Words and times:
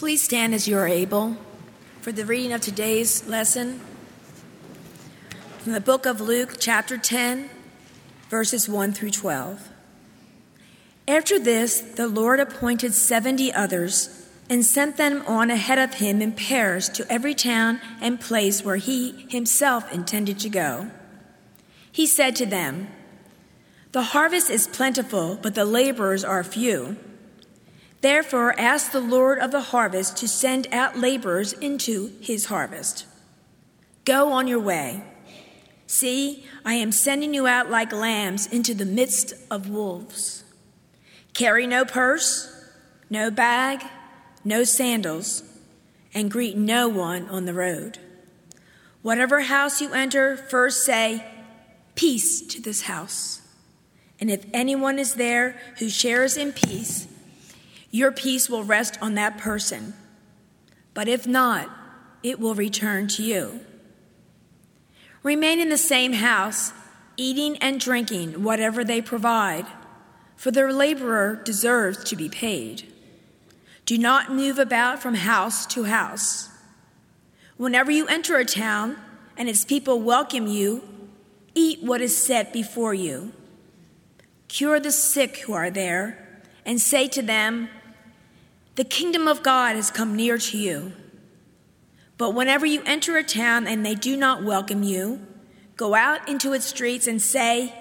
Please 0.00 0.22
stand 0.22 0.54
as 0.54 0.66
you 0.66 0.78
are 0.78 0.88
able 0.88 1.36
for 2.00 2.10
the 2.10 2.24
reading 2.24 2.54
of 2.54 2.62
today's 2.62 3.26
lesson 3.26 3.82
from 5.58 5.72
the 5.72 5.80
book 5.80 6.06
of 6.06 6.22
Luke, 6.22 6.56
chapter 6.58 6.96
10, 6.96 7.50
verses 8.30 8.66
1 8.66 8.92
through 8.92 9.10
12. 9.10 9.68
After 11.06 11.38
this, 11.38 11.80
the 11.80 12.08
Lord 12.08 12.40
appointed 12.40 12.94
70 12.94 13.52
others 13.52 14.26
and 14.48 14.64
sent 14.64 14.96
them 14.96 15.22
on 15.26 15.50
ahead 15.50 15.78
of 15.78 15.92
him 15.98 16.22
in 16.22 16.32
pairs 16.32 16.88
to 16.88 17.06
every 17.12 17.34
town 17.34 17.78
and 18.00 18.18
place 18.18 18.64
where 18.64 18.76
he 18.76 19.26
himself 19.28 19.92
intended 19.92 20.38
to 20.38 20.48
go. 20.48 20.90
He 21.92 22.06
said 22.06 22.34
to 22.36 22.46
them, 22.46 22.88
The 23.92 24.04
harvest 24.04 24.48
is 24.48 24.66
plentiful, 24.66 25.38
but 25.42 25.54
the 25.54 25.66
laborers 25.66 26.24
are 26.24 26.42
few. 26.42 26.96
Therefore, 28.00 28.58
ask 28.58 28.92
the 28.92 29.00
Lord 29.00 29.38
of 29.38 29.50
the 29.50 29.60
harvest 29.60 30.16
to 30.18 30.28
send 30.28 30.66
out 30.72 30.98
laborers 30.98 31.52
into 31.52 32.12
his 32.20 32.46
harvest. 32.46 33.04
Go 34.04 34.32
on 34.32 34.46
your 34.46 34.60
way. 34.60 35.04
See, 35.86 36.46
I 36.64 36.74
am 36.74 36.92
sending 36.92 37.34
you 37.34 37.46
out 37.46 37.68
like 37.68 37.92
lambs 37.92 38.46
into 38.46 38.74
the 38.74 38.86
midst 38.86 39.34
of 39.50 39.68
wolves. 39.68 40.44
Carry 41.34 41.66
no 41.66 41.84
purse, 41.84 42.50
no 43.10 43.30
bag, 43.30 43.82
no 44.44 44.64
sandals, 44.64 45.42
and 46.14 46.30
greet 46.30 46.56
no 46.56 46.88
one 46.88 47.28
on 47.28 47.44
the 47.44 47.54
road. 47.54 47.98
Whatever 49.02 49.40
house 49.40 49.80
you 49.80 49.92
enter, 49.92 50.36
first 50.36 50.84
say, 50.84 51.24
Peace 51.94 52.40
to 52.46 52.62
this 52.62 52.82
house. 52.82 53.42
And 54.20 54.30
if 54.30 54.46
anyone 54.52 54.98
is 54.98 55.14
there 55.14 55.60
who 55.78 55.88
shares 55.88 56.36
in 56.36 56.52
peace, 56.52 57.06
your 57.90 58.12
peace 58.12 58.48
will 58.48 58.64
rest 58.64 58.98
on 59.02 59.14
that 59.14 59.38
person. 59.38 59.94
But 60.94 61.08
if 61.08 61.26
not, 61.26 61.68
it 62.22 62.38
will 62.38 62.54
return 62.54 63.08
to 63.08 63.22
you. 63.22 63.60
Remain 65.22 65.60
in 65.60 65.68
the 65.68 65.78
same 65.78 66.14
house, 66.14 66.72
eating 67.16 67.56
and 67.58 67.80
drinking 67.80 68.42
whatever 68.42 68.84
they 68.84 69.02
provide, 69.02 69.66
for 70.36 70.50
the 70.50 70.68
laborer 70.68 71.40
deserves 71.44 72.04
to 72.04 72.16
be 72.16 72.28
paid. 72.28 72.90
Do 73.84 73.98
not 73.98 74.32
move 74.32 74.58
about 74.58 75.02
from 75.02 75.14
house 75.14 75.66
to 75.66 75.84
house. 75.84 76.48
Whenever 77.56 77.90
you 77.90 78.06
enter 78.06 78.36
a 78.36 78.44
town 78.44 78.96
and 79.36 79.48
its 79.48 79.64
people 79.64 80.00
welcome 80.00 80.46
you, 80.46 80.82
eat 81.54 81.82
what 81.82 82.00
is 82.00 82.16
set 82.16 82.52
before 82.52 82.94
you. 82.94 83.32
Cure 84.48 84.80
the 84.80 84.92
sick 84.92 85.38
who 85.38 85.52
are 85.52 85.70
there, 85.70 86.42
and 86.64 86.80
say 86.80 87.08
to 87.08 87.22
them, 87.22 87.68
the 88.76 88.84
kingdom 88.84 89.28
of 89.28 89.42
God 89.42 89.76
has 89.76 89.90
come 89.90 90.14
near 90.14 90.38
to 90.38 90.58
you. 90.58 90.92
But 92.16 92.34
whenever 92.34 92.66
you 92.66 92.82
enter 92.84 93.16
a 93.16 93.22
town 93.22 93.66
and 93.66 93.84
they 93.84 93.94
do 93.94 94.16
not 94.16 94.44
welcome 94.44 94.82
you, 94.82 95.26
go 95.76 95.94
out 95.94 96.28
into 96.28 96.52
its 96.52 96.66
streets 96.66 97.06
and 97.06 97.20
say, 97.20 97.74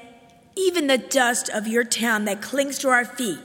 Even 0.56 0.88
the 0.88 0.98
dust 0.98 1.50
of 1.50 1.68
your 1.68 1.84
town 1.84 2.26
that 2.26 2.42
clings 2.42 2.80
to 2.80 2.90
our 2.90 3.06
feet, 3.06 3.40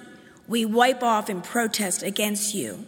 we 0.47 0.65
wipe 0.65 1.03
off 1.03 1.29
in 1.29 1.41
protest 1.41 2.03
against 2.03 2.55
you. 2.55 2.87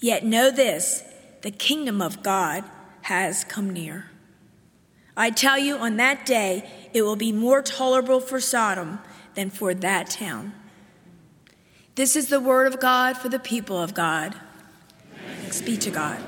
Yet 0.00 0.24
know 0.24 0.50
this 0.50 1.02
the 1.42 1.50
kingdom 1.50 2.00
of 2.02 2.22
God 2.22 2.64
has 3.02 3.44
come 3.44 3.70
near. 3.70 4.10
I 5.16 5.30
tell 5.30 5.58
you, 5.58 5.76
on 5.76 5.96
that 5.96 6.26
day, 6.26 6.68
it 6.92 7.02
will 7.02 7.16
be 7.16 7.32
more 7.32 7.62
tolerable 7.62 8.20
for 8.20 8.40
Sodom 8.40 8.98
than 9.34 9.50
for 9.50 9.74
that 9.74 10.10
town. 10.10 10.52
This 11.96 12.16
is 12.16 12.28
the 12.28 12.40
word 12.40 12.66
of 12.66 12.80
God 12.80 13.16
for 13.16 13.28
the 13.28 13.38
people 13.38 13.80
of 13.80 13.94
God. 13.94 14.34
Thanks 15.40 15.62
be 15.62 15.76
to 15.76 15.90
God. 15.92 16.18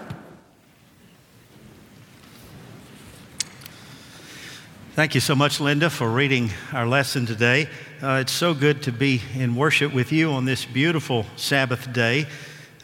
Thank 4.95 5.17
you 5.17 5.20
so 5.20 5.34
much, 5.34 5.61
Linda, 5.61 5.91
for 5.91 6.08
reading 6.08 6.51
our 6.73 6.86
lesson 6.86 7.27
today. 7.27 7.68
Uh, 8.01 8.20
it's 8.23 8.33
so 8.33 8.55
good 8.55 8.85
to 8.85 8.92
be 8.92 9.20
in 9.35 9.57
worship 9.57 9.92
with 9.92 10.13
you 10.13 10.30
on 10.30 10.45
this 10.45 10.64
beautiful 10.64 11.27
Sabbath 11.35 11.92
day. 11.92 12.27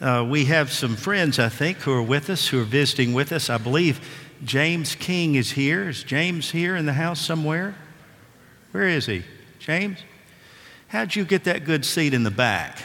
Uh, 0.01 0.27
we 0.29 0.47
have 0.47 0.73
some 0.73 0.97
friends, 0.97 1.39
I 1.39 1.49
think, 1.49 1.79
who 1.79 1.93
are 1.93 2.03
with 2.03 2.29
us, 2.31 2.49
who 2.49 2.61
are 2.61 2.65
visiting 2.65 3.15
with 3.15 3.31
us. 3.31 3.49
I 3.49 3.59
believe 3.59 4.01
James 4.45 4.97
King 4.97 5.37
is 5.37 5.53
here. 5.53 5.89
Is 5.89 6.03
James 6.03 6.51
here 6.51 6.75
in 6.75 6.87
the 6.87 6.95
house 6.95 7.21
somewhere? 7.21 7.77
Where 8.73 8.89
is 8.89 9.07
he? 9.07 9.23
James? 9.61 10.01
How'd 10.93 11.17
you 11.17 11.25
get 11.25 11.45
that 11.45 11.65
good 11.65 11.87
seat 11.87 12.13
in 12.13 12.23
the 12.23 12.31
back? 12.31 12.77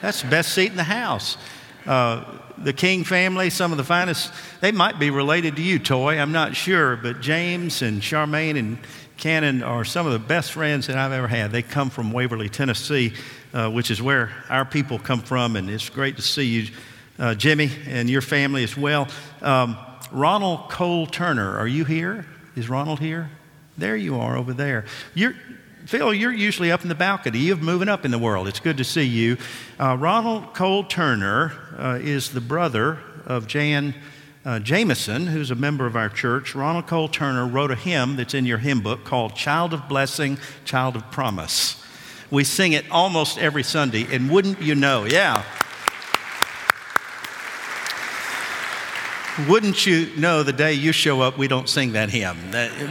That's 0.00 0.22
the 0.22 0.28
best 0.28 0.54
seat 0.54 0.70
in 0.70 0.78
the 0.78 0.82
house. 0.82 1.36
Uh, 1.84 2.24
the 2.56 2.72
King 2.72 3.04
family, 3.04 3.50
some 3.50 3.70
of 3.70 3.76
the 3.76 3.84
finest, 3.84 4.32
they 4.62 4.72
might 4.72 4.98
be 4.98 5.10
related 5.10 5.56
to 5.56 5.62
you, 5.62 5.78
Toy, 5.78 6.18
I'm 6.18 6.32
not 6.32 6.56
sure, 6.56 6.96
but 6.96 7.20
James 7.20 7.82
and 7.82 8.00
Charmaine 8.00 8.58
and 8.58 8.78
Cannon 9.18 9.62
are 9.62 9.84
some 9.84 10.06
of 10.06 10.14
the 10.14 10.18
best 10.18 10.52
friends 10.52 10.86
that 10.86 10.96
I've 10.96 11.12
ever 11.12 11.28
had. 11.28 11.52
They 11.52 11.60
come 11.60 11.90
from 11.90 12.12
Waverly, 12.12 12.48
Tennessee, 12.48 13.12
uh, 13.52 13.68
which 13.68 13.90
is 13.90 14.00
where 14.00 14.30
our 14.48 14.64
people 14.64 14.98
come 14.98 15.20
from, 15.20 15.54
and 15.56 15.68
it's 15.68 15.90
great 15.90 16.16
to 16.16 16.22
see 16.22 16.44
you, 16.44 16.68
uh, 17.18 17.34
Jimmy, 17.34 17.70
and 17.86 18.08
your 18.08 18.22
family 18.22 18.64
as 18.64 18.74
well. 18.74 19.06
Um, 19.42 19.76
Ronald 20.10 20.70
Cole 20.70 21.06
Turner, 21.06 21.58
are 21.58 21.68
you 21.68 21.84
here? 21.84 22.24
Is 22.56 22.70
Ronald 22.70 23.00
here? 23.00 23.28
There 23.76 23.96
you 23.96 24.18
are 24.18 24.38
over 24.38 24.54
there. 24.54 24.86
You're, 25.14 25.34
Phil, 25.86 26.14
you're 26.14 26.32
usually 26.32 26.70
up 26.70 26.82
in 26.82 26.88
the 26.88 26.94
balcony. 26.94 27.38
You're 27.38 27.56
moving 27.56 27.88
up 27.88 28.04
in 28.04 28.10
the 28.10 28.18
world. 28.18 28.46
It's 28.46 28.60
good 28.60 28.76
to 28.76 28.84
see 28.84 29.04
you. 29.04 29.36
Uh, 29.78 29.96
Ronald 29.98 30.54
Cole 30.54 30.84
Turner 30.84 31.52
uh, 31.78 31.98
is 32.00 32.30
the 32.30 32.40
brother 32.40 32.98
of 33.26 33.46
Jan 33.46 33.94
uh, 34.44 34.58
Jameson, 34.58 35.26
who's 35.26 35.50
a 35.50 35.54
member 35.54 35.86
of 35.86 35.96
our 35.96 36.08
church. 36.08 36.54
Ronald 36.54 36.86
Cole 36.86 37.08
Turner 37.08 37.46
wrote 37.46 37.70
a 37.70 37.76
hymn 37.76 38.16
that's 38.16 38.34
in 38.34 38.46
your 38.46 38.58
hymn 38.58 38.80
book 38.80 39.04
called 39.04 39.34
Child 39.34 39.74
of 39.74 39.88
Blessing, 39.88 40.38
Child 40.64 40.96
of 40.96 41.10
Promise. 41.10 41.82
We 42.30 42.44
sing 42.44 42.72
it 42.72 42.88
almost 42.90 43.38
every 43.38 43.62
Sunday, 43.62 44.06
and 44.10 44.30
wouldn't 44.30 44.62
you 44.62 44.74
know? 44.74 45.04
Yeah. 45.04 45.44
Wouldn't 49.48 49.86
you 49.86 50.14
know 50.16 50.42
the 50.42 50.52
day 50.52 50.72
you 50.74 50.92
show 50.92 51.20
up, 51.20 51.38
we 51.38 51.48
don't 51.48 51.68
sing 51.68 51.92
that 51.92 52.10
hymn? 52.10 52.36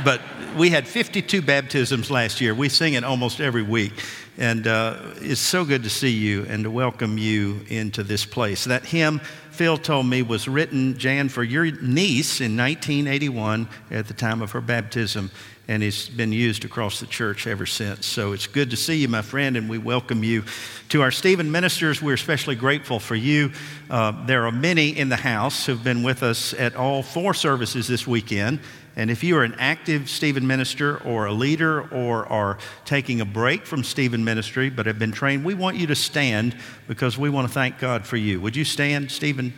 But 0.03 0.21
we 0.57 0.69
had 0.69 0.87
52 0.87 1.41
baptisms 1.41 2.09
last 2.09 2.41
year. 2.41 2.55
We 2.55 2.69
sing 2.69 2.93
it 2.93 3.03
almost 3.03 3.39
every 3.39 3.61
week. 3.61 3.93
And 4.37 4.65
uh, 4.65 4.97
it's 5.17 5.41
so 5.41 5.65
good 5.65 5.83
to 5.83 5.89
see 5.89 6.11
you 6.11 6.45
and 6.47 6.63
to 6.63 6.71
welcome 6.71 7.17
you 7.17 7.65
into 7.67 8.03
this 8.03 8.25
place. 8.25 8.63
That 8.65 8.85
hymn, 8.85 9.19
Phil 9.51 9.77
told 9.77 10.05
me, 10.05 10.21
was 10.21 10.47
written, 10.47 10.97
Jan, 10.97 11.27
for 11.27 11.43
your 11.43 11.65
niece 11.65 12.39
in 12.39 12.55
1981 12.55 13.67
at 13.91 14.07
the 14.07 14.13
time 14.13 14.41
of 14.41 14.51
her 14.51 14.61
baptism 14.61 15.31
and 15.69 15.84
it's 15.84 16.09
been 16.09 16.34
used 16.34 16.66
across 16.66 17.00
the 17.00 17.06
church 17.06 17.46
ever 17.46 17.68
since. 17.68 18.07
So 18.07 18.34
it's 18.34 18.47
good 18.47 18.72
to 18.72 18.75
see 18.75 18.96
you, 18.96 19.07
my 19.07 19.22
friend, 19.22 19.56
and 19.56 19.69
we 19.69 19.78
welcome 19.78 20.24
you. 20.24 20.44
To 20.90 21.03
our 21.03 21.12
Stephen 21.12 21.52
ministers, 21.52 22.02
we're 22.02 22.16
especially 22.16 22.56
grateful 22.56 23.00
for 23.00 23.13
you. 23.13 23.52
Uh, 23.88 24.25
there 24.25 24.47
are 24.47 24.52
many 24.52 24.90
in 24.90 25.09
the 25.09 25.16
house 25.16 25.68
who've 25.68 25.84
been 25.84 26.02
with 26.02 26.24
us 26.24 26.56
at 26.56 26.75
all 26.75 27.03
four 27.03 27.35
services 27.35 27.88
this 27.88 28.08
weekend. 28.08 28.62
And 28.96 29.12
if 29.12 29.24
you 29.24 29.38
are 29.38 29.44
an 29.44 29.56
active 29.59 30.09
Stephen 30.09 30.47
minister 30.47 30.97
or 31.03 31.28
a 31.28 31.31
leader 31.31 31.88
or 31.94 32.25
are 32.25 32.58
taking 32.84 33.22
a 33.22 33.25
break 33.25 33.68
from 33.68 33.84
Stephen 33.84 34.24
ministry 34.24 34.72
but 34.72 34.88
have 34.88 34.97
been 34.97 35.12
trained, 35.12 35.46
we 35.46 35.53
want 35.53 35.78
you 35.78 35.85
to 35.85 35.96
stand 35.96 36.58
because 36.88 37.16
we 37.16 37.29
want 37.29 37.47
to 37.47 37.53
thank 37.53 37.78
God 37.78 38.08
for 38.08 38.18
you. 38.18 38.41
Would 38.41 38.56
you 38.56 38.66
stand, 38.66 39.12
Stephen 39.12 39.53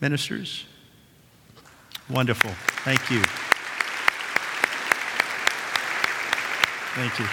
ministers? 0.00 0.64
Wonderful. 2.08 2.50
Thank 2.82 3.10
you. 3.10 3.22
Thank 6.94 7.20
you. 7.20 7.26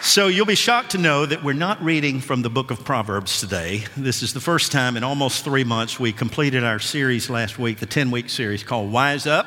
So, 0.00 0.28
you'll 0.28 0.46
be 0.46 0.54
shocked 0.54 0.92
to 0.92 0.98
know 0.98 1.26
that 1.26 1.44
we're 1.44 1.52
not 1.52 1.84
reading 1.84 2.20
from 2.20 2.40
the 2.40 2.48
book 2.48 2.70
of 2.70 2.82
Proverbs 2.86 3.38
today. 3.38 3.84
This 3.98 4.22
is 4.22 4.32
the 4.32 4.40
first 4.40 4.72
time 4.72 4.96
in 4.96 5.04
almost 5.04 5.44
three 5.44 5.62
months 5.62 6.00
we 6.00 6.10
completed 6.10 6.64
our 6.64 6.78
series 6.78 7.28
last 7.28 7.58
week, 7.58 7.80
the 7.80 7.86
10 7.86 8.10
week 8.10 8.30
series 8.30 8.62
called 8.64 8.90
Wise 8.90 9.26
Up. 9.26 9.46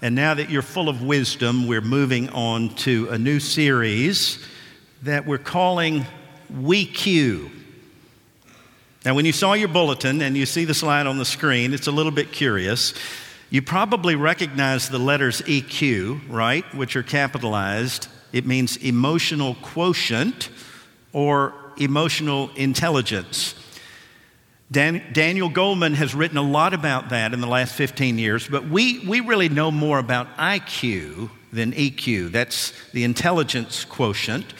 And 0.00 0.14
now 0.14 0.32
that 0.34 0.48
you're 0.48 0.62
full 0.62 0.88
of 0.88 1.02
wisdom, 1.02 1.66
we're 1.66 1.80
moving 1.80 2.28
on 2.28 2.68
to 2.76 3.08
a 3.08 3.18
new 3.18 3.40
series 3.40 4.46
that 5.02 5.26
we're 5.26 5.36
calling 5.38 6.06
WeQ. 6.52 7.50
Now, 9.04 9.16
when 9.16 9.24
you 9.24 9.32
saw 9.32 9.54
your 9.54 9.68
bulletin 9.68 10.22
and 10.22 10.36
you 10.36 10.46
see 10.46 10.64
the 10.64 10.72
slide 10.72 11.08
on 11.08 11.18
the 11.18 11.24
screen, 11.24 11.74
it's 11.74 11.88
a 11.88 11.92
little 11.92 12.12
bit 12.12 12.30
curious. 12.30 12.94
You 13.54 13.62
probably 13.62 14.16
recognize 14.16 14.88
the 14.88 14.98
letters 14.98 15.40
EQ, 15.42 16.22
right, 16.28 16.64
which 16.74 16.96
are 16.96 17.04
capitalized. 17.04 18.08
It 18.32 18.46
means 18.46 18.76
emotional 18.78 19.54
quotient 19.62 20.50
or 21.12 21.54
emotional 21.76 22.50
intelligence. 22.56 23.54
Dan, 24.72 25.04
Daniel 25.12 25.48
Goleman 25.48 25.94
has 25.94 26.16
written 26.16 26.36
a 26.36 26.42
lot 26.42 26.74
about 26.74 27.10
that 27.10 27.32
in 27.32 27.40
the 27.40 27.46
last 27.46 27.76
15 27.76 28.18
years, 28.18 28.48
but 28.48 28.68
we, 28.68 28.98
we 29.06 29.20
really 29.20 29.48
know 29.48 29.70
more 29.70 30.00
about 30.00 30.36
IQ 30.36 31.30
than 31.52 31.70
EQ. 31.74 32.32
That's 32.32 32.72
the 32.90 33.04
intelligence 33.04 33.84
quotient. 33.84 34.52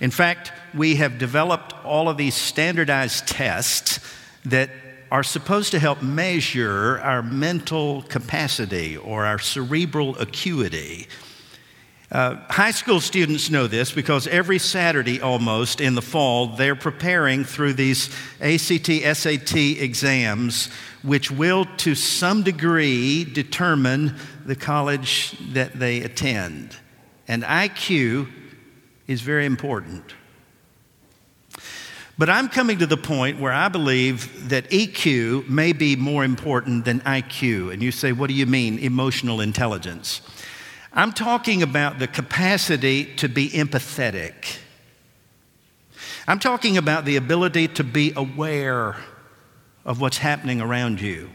In 0.00 0.10
fact, 0.10 0.52
we 0.72 0.94
have 0.94 1.18
developed 1.18 1.74
all 1.84 2.08
of 2.08 2.16
these 2.16 2.34
standardized 2.34 3.28
tests 3.28 4.00
that 4.46 4.70
are 5.10 5.22
supposed 5.22 5.70
to 5.72 5.78
help 5.78 6.02
measure 6.02 6.98
our 7.00 7.22
mental 7.22 8.02
capacity 8.02 8.96
or 8.96 9.24
our 9.24 9.38
cerebral 9.38 10.16
acuity. 10.18 11.08
Uh, 12.10 12.36
high 12.48 12.70
school 12.70 13.00
students 13.00 13.50
know 13.50 13.66
this 13.66 13.92
because 13.92 14.26
every 14.28 14.58
Saturday 14.58 15.20
almost 15.20 15.80
in 15.80 15.94
the 15.94 16.02
fall, 16.02 16.46
they're 16.46 16.74
preparing 16.74 17.44
through 17.44 17.74
these 17.74 18.08
ACT, 18.40 18.86
SAT 19.14 19.56
exams, 19.56 20.70
which 21.02 21.30
will 21.30 21.66
to 21.76 21.94
some 21.94 22.42
degree 22.42 23.24
determine 23.24 24.14
the 24.46 24.56
college 24.56 25.36
that 25.52 25.78
they 25.78 26.00
attend. 26.00 26.76
And 27.26 27.42
IQ 27.42 28.30
is 29.06 29.20
very 29.20 29.44
important. 29.44 30.14
But 32.18 32.28
I'm 32.28 32.48
coming 32.48 32.78
to 32.78 32.86
the 32.86 32.96
point 32.96 33.38
where 33.38 33.52
I 33.52 33.68
believe 33.68 34.48
that 34.48 34.68
EQ 34.70 35.48
may 35.48 35.72
be 35.72 35.94
more 35.94 36.24
important 36.24 36.84
than 36.84 36.98
IQ. 37.00 37.72
And 37.72 37.80
you 37.80 37.92
say, 37.92 38.10
what 38.10 38.26
do 38.26 38.34
you 38.34 38.44
mean, 38.44 38.80
emotional 38.80 39.40
intelligence? 39.40 40.20
I'm 40.92 41.12
talking 41.12 41.62
about 41.62 42.00
the 42.00 42.08
capacity 42.08 43.04
to 43.16 43.28
be 43.28 43.50
empathetic. 43.50 44.58
I'm 46.26 46.40
talking 46.40 46.76
about 46.76 47.04
the 47.04 47.14
ability 47.14 47.68
to 47.68 47.84
be 47.84 48.12
aware 48.16 48.96
of 49.84 50.00
what's 50.00 50.18
happening 50.18 50.60
around 50.60 51.00
you. 51.00 51.30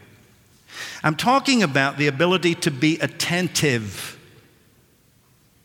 I'm 1.01 1.15
talking 1.15 1.63
about 1.63 1.97
the 1.97 2.07
ability 2.07 2.55
to 2.55 2.71
be 2.71 2.99
attentive. 2.99 4.19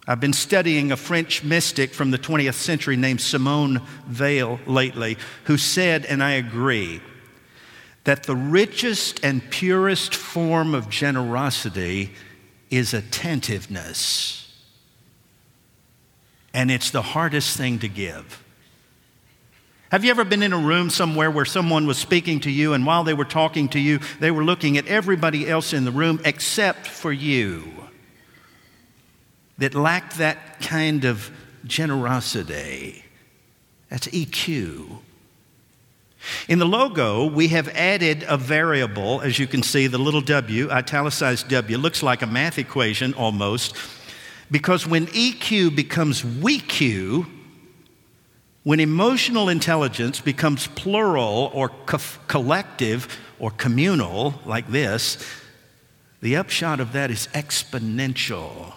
I've 0.08 0.20
been 0.20 0.32
studying 0.32 0.90
a 0.90 0.96
French 0.96 1.44
mystic 1.44 1.93
from 1.93 2.10
the 2.10 2.19
20th 2.19 2.55
century 2.55 2.96
named 2.96 3.20
Simone 3.20 3.82
Weil 4.19 4.58
lately, 4.66 5.19
who 5.44 5.58
said, 5.58 6.06
and 6.06 6.25
I 6.25 6.31
agree, 6.31 7.02
that 8.05 8.22
the 8.22 8.34
richest 8.34 9.22
and 9.22 9.50
purest 9.50 10.14
form 10.14 10.75
of 10.75 10.88
generosity 10.88 12.14
is 12.70 12.94
attentiveness. 12.94 14.50
And 16.54 16.70
it's 16.70 16.90
the 16.90 17.02
hardest 17.02 17.58
thing 17.58 17.78
to 17.81 17.88
give. 17.88 18.43
Have 19.90 20.06
you 20.06 20.11
ever 20.11 20.25
been 20.25 20.43
in 20.43 20.54
a 20.54 20.58
room 20.58 20.88
somewhere 20.88 21.31
where 21.31 21.44
someone 21.44 21.87
was 21.87 21.99
speaking 21.99 22.40
to 22.40 22.50
you, 22.50 22.72
and 22.72 22.87
while 22.87 23.04
they 23.04 23.12
were 23.12 23.26
talking 23.26 23.69
to 23.70 23.78
you, 23.78 24.00
they 24.20 24.31
were 24.31 24.44
looking 24.44 24.78
at 24.78 24.87
everybody 24.87 25.46
else 25.46 25.75
in 25.75 25.84
the 25.84 25.93
room 25.93 26.19
except 26.25 26.87
for 26.87 27.12
you? 27.12 27.88
That 29.58 29.75
lacked 29.75 30.19
that 30.19 30.60
kind 30.60 31.05
of 31.05 31.31
generosity. 31.64 33.05
That's 33.90 34.06
EQ. 34.08 35.00
In 36.49 36.58
the 36.58 36.66
logo, 36.66 37.26
we 37.26 37.49
have 37.49 37.69
added 37.69 38.25
a 38.28 38.37
variable, 38.37 39.20
as 39.20 39.38
you 39.38 39.46
can 39.46 39.62
see, 39.62 39.87
the 39.87 39.99
little 39.99 40.20
w, 40.20 40.70
italicized 40.70 41.49
w, 41.49 41.78
looks 41.78 42.02
like 42.02 42.22
a 42.22 42.26
math 42.26 42.58
equation 42.58 43.14
almost, 43.14 43.76
because 44.50 44.87
when 44.87 45.06
EQ 45.08 45.76
becomes 45.76 46.22
WeQ, 46.22 47.26
when 48.64 48.81
emotional 48.81 49.49
intelligence 49.49 50.20
becomes 50.20 50.66
plural 50.69 51.50
or 51.54 51.69
co- 51.69 51.99
collective 52.26 53.19
or 53.38 53.50
communal, 53.50 54.40
like 54.44 54.69
this, 54.69 55.19
the 56.20 56.37
upshot 56.37 56.81
of 56.81 56.93
that 56.93 57.11
is 57.11 57.28
exponential. 57.28 58.75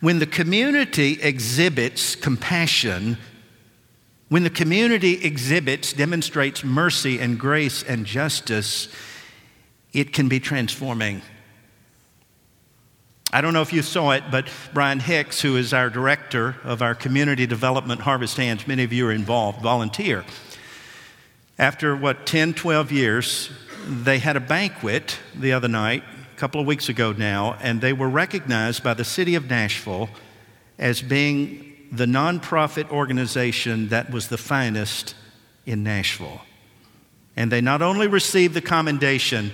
When 0.00 0.18
the 0.18 0.26
community 0.26 1.20
exhibits 1.22 2.14
compassion, 2.16 3.16
when 4.28 4.42
the 4.42 4.50
community 4.50 5.24
exhibits, 5.24 5.92
demonstrates 5.92 6.64
mercy 6.64 7.18
and 7.18 7.38
grace 7.38 7.82
and 7.82 8.04
justice, 8.04 8.88
it 9.92 10.12
can 10.12 10.28
be 10.28 10.40
transforming. 10.40 11.22
I 13.32 13.40
don't 13.40 13.52
know 13.52 13.62
if 13.62 13.72
you 13.72 13.82
saw 13.82 14.12
it, 14.12 14.24
but 14.30 14.48
Brian 14.72 15.00
Hicks, 15.00 15.40
who 15.40 15.56
is 15.56 15.72
our 15.72 15.90
director 15.90 16.56
of 16.62 16.82
our 16.82 16.94
community 16.94 17.46
development 17.46 18.00
Harvest 18.00 18.36
Hands, 18.36 18.64
many 18.66 18.84
of 18.84 18.92
you 18.92 19.08
are 19.08 19.12
involved, 19.12 19.60
volunteer. 19.60 20.24
After 21.58 21.96
what, 21.96 22.26
10, 22.26 22.54
12 22.54 22.92
years, 22.92 23.50
they 23.86 24.18
had 24.18 24.36
a 24.36 24.40
banquet 24.40 25.18
the 25.34 25.52
other 25.52 25.68
night, 25.68 26.04
couple 26.34 26.60
of 26.60 26.66
weeks 26.66 26.88
ago 26.88 27.12
now, 27.12 27.56
and 27.60 27.80
they 27.80 27.92
were 27.92 28.08
recognized 28.08 28.82
by 28.82 28.94
the 28.94 29.04
city 29.04 29.34
of 29.34 29.48
Nashville 29.48 30.08
as 30.78 31.00
being 31.00 31.88
the 31.92 32.06
nonprofit 32.06 32.90
organization 32.90 33.88
that 33.88 34.10
was 34.10 34.28
the 34.28 34.38
finest 34.38 35.14
in 35.66 35.82
Nashville. 35.82 36.40
And 37.36 37.50
they 37.50 37.60
not 37.60 37.82
only 37.82 38.06
received 38.06 38.54
the 38.54 38.60
commendation, 38.60 39.52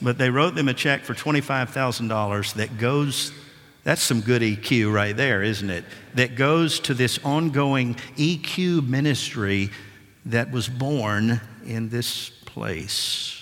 but 0.00 0.18
they 0.18 0.30
wrote 0.30 0.54
them 0.54 0.68
a 0.68 0.74
check 0.74 1.02
for 1.04 1.14
$25,000 1.14 2.54
that 2.54 2.78
goes, 2.78 3.32
that's 3.84 4.02
some 4.02 4.20
good 4.20 4.42
EQ 4.42 4.92
right 4.92 5.16
there, 5.16 5.42
isn't 5.42 5.70
it? 5.70 5.84
That 6.14 6.34
goes 6.34 6.80
to 6.80 6.94
this 6.94 7.18
ongoing 7.24 7.94
EQ 8.16 8.86
ministry 8.86 9.70
that 10.26 10.50
was 10.50 10.68
born 10.68 11.40
in 11.64 11.88
this 11.88 12.30
place. 12.30 13.41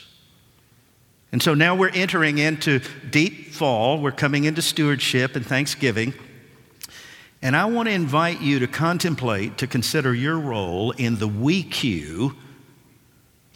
And 1.32 1.42
so 1.42 1.54
now 1.54 1.74
we're 1.76 1.90
entering 1.90 2.38
into 2.38 2.80
deep 3.08 3.52
fall. 3.52 4.00
We're 4.00 4.10
coming 4.10 4.44
into 4.44 4.62
stewardship 4.62 5.36
and 5.36 5.46
Thanksgiving. 5.46 6.12
And 7.42 7.56
I 7.56 7.66
want 7.66 7.88
to 7.88 7.94
invite 7.94 8.40
you 8.40 8.58
to 8.58 8.66
contemplate, 8.66 9.58
to 9.58 9.66
consider 9.66 10.12
your 10.12 10.38
role 10.38 10.90
in 10.92 11.18
the 11.18 11.28
WeQ 11.28 12.34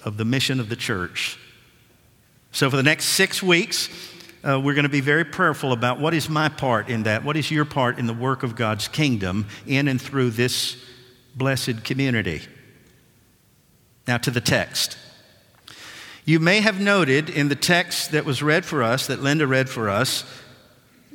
of 0.04 0.16
the 0.16 0.24
mission 0.24 0.60
of 0.60 0.68
the 0.68 0.76
church. 0.76 1.38
So, 2.52 2.70
for 2.70 2.76
the 2.76 2.82
next 2.82 3.06
six 3.06 3.42
weeks, 3.42 3.88
uh, 4.44 4.60
we're 4.60 4.74
going 4.74 4.84
to 4.84 4.88
be 4.88 5.00
very 5.00 5.24
prayerful 5.24 5.72
about 5.72 5.98
what 5.98 6.14
is 6.14 6.28
my 6.28 6.48
part 6.48 6.88
in 6.88 7.02
that? 7.02 7.24
What 7.24 7.36
is 7.36 7.50
your 7.50 7.64
part 7.64 7.98
in 7.98 8.06
the 8.06 8.14
work 8.14 8.42
of 8.42 8.54
God's 8.54 8.88
kingdom 8.88 9.46
in 9.66 9.88
and 9.88 10.00
through 10.00 10.30
this 10.30 10.76
blessed 11.34 11.84
community? 11.84 12.42
Now, 14.06 14.18
to 14.18 14.30
the 14.30 14.40
text. 14.40 14.98
You 16.24 16.40
may 16.40 16.60
have 16.60 16.80
noted 16.80 17.28
in 17.28 17.48
the 17.48 17.56
text 17.56 18.12
that 18.12 18.24
was 18.24 18.42
read 18.42 18.64
for 18.64 18.82
us, 18.82 19.06
that 19.08 19.22
Linda 19.22 19.46
read 19.46 19.68
for 19.68 19.90
us, 19.90 20.24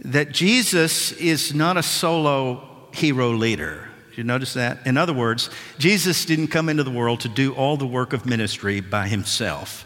that 0.04 0.32
Jesus 0.32 1.12
is 1.14 1.54
not 1.54 1.78
a 1.78 1.84
solo 1.84 2.88
hero 2.94 3.32
leader. 3.32 3.90
Did 4.10 4.20
you 4.20 4.24
notice 4.24 4.54
that? 4.54 4.86
In 4.86 4.98
other 4.98 5.14
words, 5.14 5.50
Jesus 5.80 6.26
didn't 6.26 6.50
come 6.50 6.70
into 6.70 6.84
the 6.84 6.92
world 6.92 7.22
to 7.22 7.30
do 7.30 7.54
all 7.54 7.76
the 7.76 7.88
work 7.88 8.14
of 8.14 8.26
ministry 8.26 8.82
by 8.82 9.08
himself. 9.08 9.86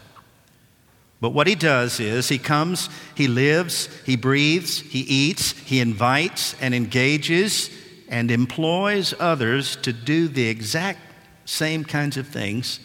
But 1.22 1.30
what 1.30 1.46
he 1.46 1.54
does 1.54 2.00
is 2.00 2.28
he 2.28 2.38
comes, 2.38 2.90
he 3.14 3.26
lives, 3.26 3.88
he 4.04 4.16
breathes, 4.16 4.80
he 4.80 5.00
eats, 5.00 5.52
he 5.52 5.80
invites 5.80 6.54
and 6.60 6.74
engages 6.74 7.70
and 8.10 8.30
employs 8.30 9.14
others 9.18 9.76
to 9.76 9.92
do 9.94 10.28
the 10.28 10.48
exact 10.48 11.00
same 11.46 11.82
kinds 11.82 12.18
of 12.18 12.28
things 12.28 12.78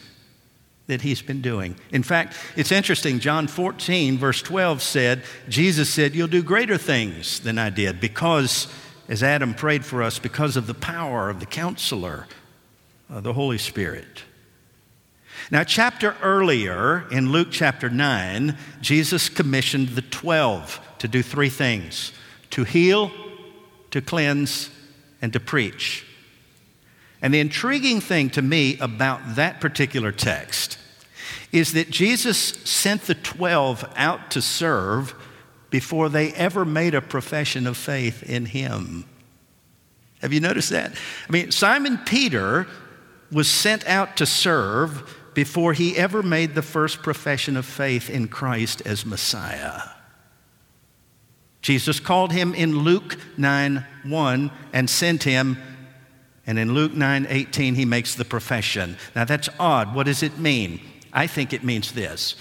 that 0.90 1.02
he's 1.02 1.22
been 1.22 1.40
doing. 1.40 1.76
In 1.92 2.02
fact, 2.02 2.36
it's 2.56 2.72
interesting. 2.72 3.20
John 3.20 3.46
14, 3.46 4.18
verse 4.18 4.42
12 4.42 4.82
said, 4.82 5.22
Jesus 5.48 5.88
said, 5.88 6.14
You'll 6.14 6.26
do 6.26 6.42
greater 6.42 6.76
things 6.76 7.40
than 7.40 7.58
I 7.58 7.70
did 7.70 8.00
because, 8.00 8.66
as 9.08 9.22
Adam 9.22 9.54
prayed 9.54 9.84
for 9.84 10.02
us, 10.02 10.18
because 10.18 10.56
of 10.56 10.66
the 10.66 10.74
power 10.74 11.30
of 11.30 11.38
the 11.38 11.46
counselor, 11.46 12.26
uh, 13.08 13.20
the 13.20 13.32
Holy 13.32 13.56
Spirit. 13.56 14.24
Now, 15.48 15.62
chapter 15.62 16.16
earlier 16.22 17.06
in 17.10 17.30
Luke 17.30 17.48
chapter 17.52 17.88
9, 17.88 18.58
Jesus 18.80 19.28
commissioned 19.28 19.90
the 19.90 20.02
12 20.02 20.80
to 20.98 21.08
do 21.08 21.22
three 21.22 21.48
things 21.48 22.12
to 22.50 22.64
heal, 22.64 23.12
to 23.92 24.00
cleanse, 24.00 24.70
and 25.22 25.32
to 25.32 25.38
preach. 25.38 26.04
And 27.22 27.34
the 27.34 27.40
intriguing 27.40 28.00
thing 28.00 28.30
to 28.30 28.42
me 28.42 28.78
about 28.78 29.36
that 29.36 29.60
particular 29.60 30.12
text 30.12 30.78
is 31.52 31.72
that 31.72 31.90
Jesus 31.90 32.38
sent 32.38 33.02
the 33.02 33.14
12 33.14 33.84
out 33.96 34.30
to 34.32 34.42
serve 34.42 35.14
before 35.68 36.08
they 36.08 36.32
ever 36.32 36.64
made 36.64 36.94
a 36.94 37.00
profession 37.00 37.66
of 37.66 37.76
faith 37.76 38.22
in 38.22 38.46
him. 38.46 39.04
Have 40.20 40.32
you 40.32 40.40
noticed 40.40 40.70
that? 40.70 40.92
I 41.28 41.32
mean, 41.32 41.50
Simon 41.50 41.98
Peter 41.98 42.66
was 43.32 43.48
sent 43.48 43.86
out 43.86 44.16
to 44.18 44.26
serve 44.26 45.16
before 45.34 45.72
he 45.72 45.96
ever 45.96 46.22
made 46.22 46.54
the 46.54 46.62
first 46.62 47.02
profession 47.02 47.56
of 47.56 47.64
faith 47.64 48.10
in 48.10 48.28
Christ 48.28 48.82
as 48.84 49.06
Messiah. 49.06 49.80
Jesus 51.62 52.00
called 52.00 52.32
him 52.32 52.54
in 52.54 52.80
Luke 52.80 53.16
9 53.36 53.86
1 54.04 54.50
and 54.72 54.90
sent 54.90 55.22
him. 55.22 55.58
And 56.46 56.58
in 56.58 56.74
Luke 56.74 56.94
9 56.94 57.26
18, 57.28 57.74
he 57.74 57.84
makes 57.84 58.14
the 58.14 58.24
profession. 58.24 58.96
Now 59.14 59.24
that's 59.24 59.48
odd. 59.58 59.94
What 59.94 60.06
does 60.06 60.22
it 60.22 60.38
mean? 60.38 60.80
I 61.12 61.26
think 61.26 61.52
it 61.52 61.64
means 61.64 61.92
this 61.92 62.36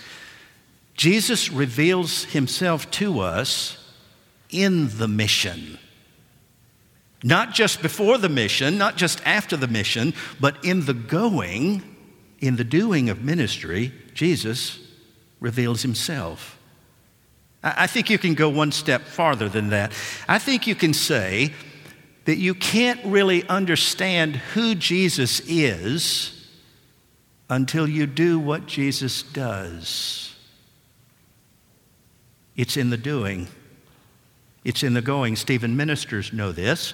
Jesus 0.95 1.49
reveals 1.49 2.25
himself 2.25 2.89
to 2.91 3.19
us 3.19 3.77
in 4.49 4.97
the 4.97 5.07
mission. 5.07 5.77
Not 7.23 7.53
just 7.53 7.81
before 7.81 8.17
the 8.17 8.29
mission, 8.29 8.77
not 8.77 8.95
just 8.95 9.21
after 9.25 9.57
the 9.57 9.67
mission, 9.67 10.13
but 10.39 10.63
in 10.63 10.85
the 10.85 10.93
going, 10.93 11.83
in 12.39 12.55
the 12.55 12.63
doing 12.63 13.09
of 13.09 13.23
ministry, 13.23 13.91
Jesus 14.13 14.79
reveals 15.39 15.81
himself. 15.81 16.57
I 17.61 17.87
think 17.87 18.09
you 18.09 18.17
can 18.17 18.35
go 18.35 18.47
one 18.47 18.71
step 18.71 19.01
farther 19.01 19.49
than 19.49 19.69
that. 19.69 19.91
I 20.29 20.39
think 20.39 20.65
you 20.65 20.75
can 20.75 20.93
say 20.93 21.53
that 22.29 22.38
you 22.38 22.53
can't 22.53 23.03
really 23.03 23.43
understand 23.50 24.36
who 24.36 24.75
Jesus 24.75 25.39
is 25.48 26.48
until 27.50 27.89
you 27.89 28.05
do 28.05 28.38
what 28.38 28.67
Jesus 28.67 29.24
does. 29.24 30.36
It's 32.55 32.77
in 32.77 32.91
the 32.91 32.98
doing, 32.98 33.48
it's 34.63 34.83
in 34.83 34.93
the 34.93 35.01
going. 35.01 35.38
Stephen 35.38 35.75
ministers 35.75 36.31
know 36.31 36.51
this. 36.51 36.93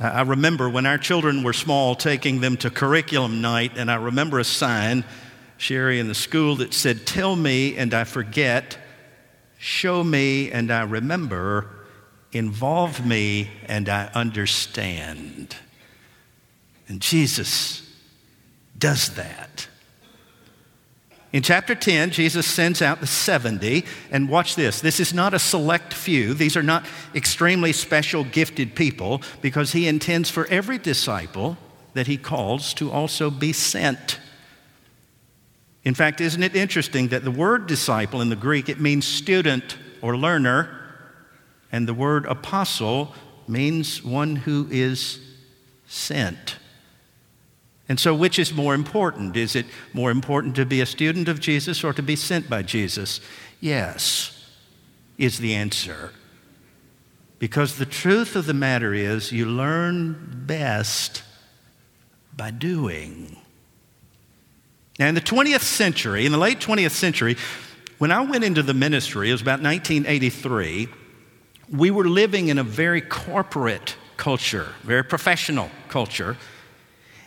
I 0.00 0.22
remember 0.22 0.68
when 0.68 0.86
our 0.86 0.98
children 0.98 1.44
were 1.44 1.52
small 1.52 1.94
taking 1.94 2.40
them 2.40 2.56
to 2.56 2.68
curriculum 2.68 3.40
night, 3.40 3.76
and 3.76 3.88
I 3.88 3.94
remember 3.94 4.40
a 4.40 4.44
sign, 4.44 5.04
Sherry, 5.56 6.00
in 6.00 6.08
the 6.08 6.16
school 6.16 6.56
that 6.56 6.74
said, 6.74 7.06
Tell 7.06 7.36
me 7.36 7.76
and 7.76 7.94
I 7.94 8.02
forget 8.02 8.76
Show 9.62 10.02
me 10.02 10.50
and 10.50 10.70
I 10.70 10.84
remember. 10.84 11.79
Involve 12.32 13.04
me 13.04 13.50
and 13.66 13.88
I 13.88 14.06
understand. 14.14 15.56
And 16.88 17.00
Jesus 17.00 17.88
does 18.78 19.14
that. 19.14 19.68
In 21.32 21.42
chapter 21.42 21.76
10, 21.76 22.10
Jesus 22.10 22.44
sends 22.44 22.82
out 22.82 23.00
the 23.00 23.06
70, 23.06 23.84
and 24.10 24.28
watch 24.28 24.56
this. 24.56 24.80
This 24.80 24.98
is 24.98 25.14
not 25.14 25.32
a 25.32 25.38
select 25.38 25.94
few. 25.94 26.34
These 26.34 26.56
are 26.56 26.62
not 26.62 26.84
extremely 27.14 27.72
special, 27.72 28.24
gifted 28.24 28.74
people, 28.74 29.22
because 29.40 29.70
he 29.70 29.86
intends 29.86 30.28
for 30.28 30.46
every 30.46 30.76
disciple 30.76 31.56
that 31.94 32.08
he 32.08 32.16
calls 32.16 32.74
to 32.74 32.90
also 32.90 33.30
be 33.30 33.52
sent. 33.52 34.18
In 35.84 35.94
fact, 35.94 36.20
isn't 36.20 36.42
it 36.42 36.56
interesting 36.56 37.08
that 37.08 37.22
the 37.22 37.30
word 37.30 37.68
disciple 37.68 38.20
in 38.20 38.28
the 38.28 38.36
Greek 38.36 38.68
it 38.68 38.80
means 38.80 39.06
student 39.06 39.78
or 40.02 40.16
learner 40.16 40.79
and 41.72 41.86
the 41.86 41.94
word 41.94 42.26
apostle 42.26 43.14
means 43.46 44.02
one 44.02 44.36
who 44.36 44.68
is 44.70 45.20
sent. 45.86 46.56
And 47.88 47.98
so 47.98 48.14
which 48.14 48.38
is 48.38 48.52
more 48.52 48.74
important? 48.74 49.36
Is 49.36 49.56
it 49.56 49.66
more 49.92 50.12
important 50.12 50.54
to 50.56 50.64
be 50.64 50.80
a 50.80 50.86
student 50.86 51.28
of 51.28 51.40
Jesus 51.40 51.82
or 51.82 51.92
to 51.92 52.02
be 52.02 52.14
sent 52.14 52.48
by 52.48 52.62
Jesus? 52.62 53.20
Yes. 53.60 54.36
Is 55.18 55.38
the 55.38 55.54
answer. 55.54 56.12
Because 57.40 57.76
the 57.76 57.86
truth 57.86 58.36
of 58.36 58.46
the 58.46 58.54
matter 58.54 58.94
is 58.94 59.32
you 59.32 59.44
learn 59.46 60.44
best 60.46 61.24
by 62.36 62.50
doing. 62.50 63.36
Now, 64.98 65.08
in 65.08 65.14
the 65.14 65.20
20th 65.20 65.62
century, 65.62 66.26
in 66.26 66.32
the 66.32 66.38
late 66.38 66.60
20th 66.60 66.92
century, 66.92 67.36
when 67.98 68.12
I 68.12 68.20
went 68.20 68.44
into 68.44 68.62
the 68.62 68.74
ministry, 68.74 69.30
it 69.30 69.32
was 69.32 69.42
about 69.42 69.62
1983, 69.62 70.88
we 71.70 71.90
were 71.90 72.08
living 72.08 72.48
in 72.48 72.58
a 72.58 72.64
very 72.64 73.00
corporate 73.00 73.96
culture, 74.16 74.68
very 74.82 75.04
professional 75.04 75.70
culture. 75.88 76.36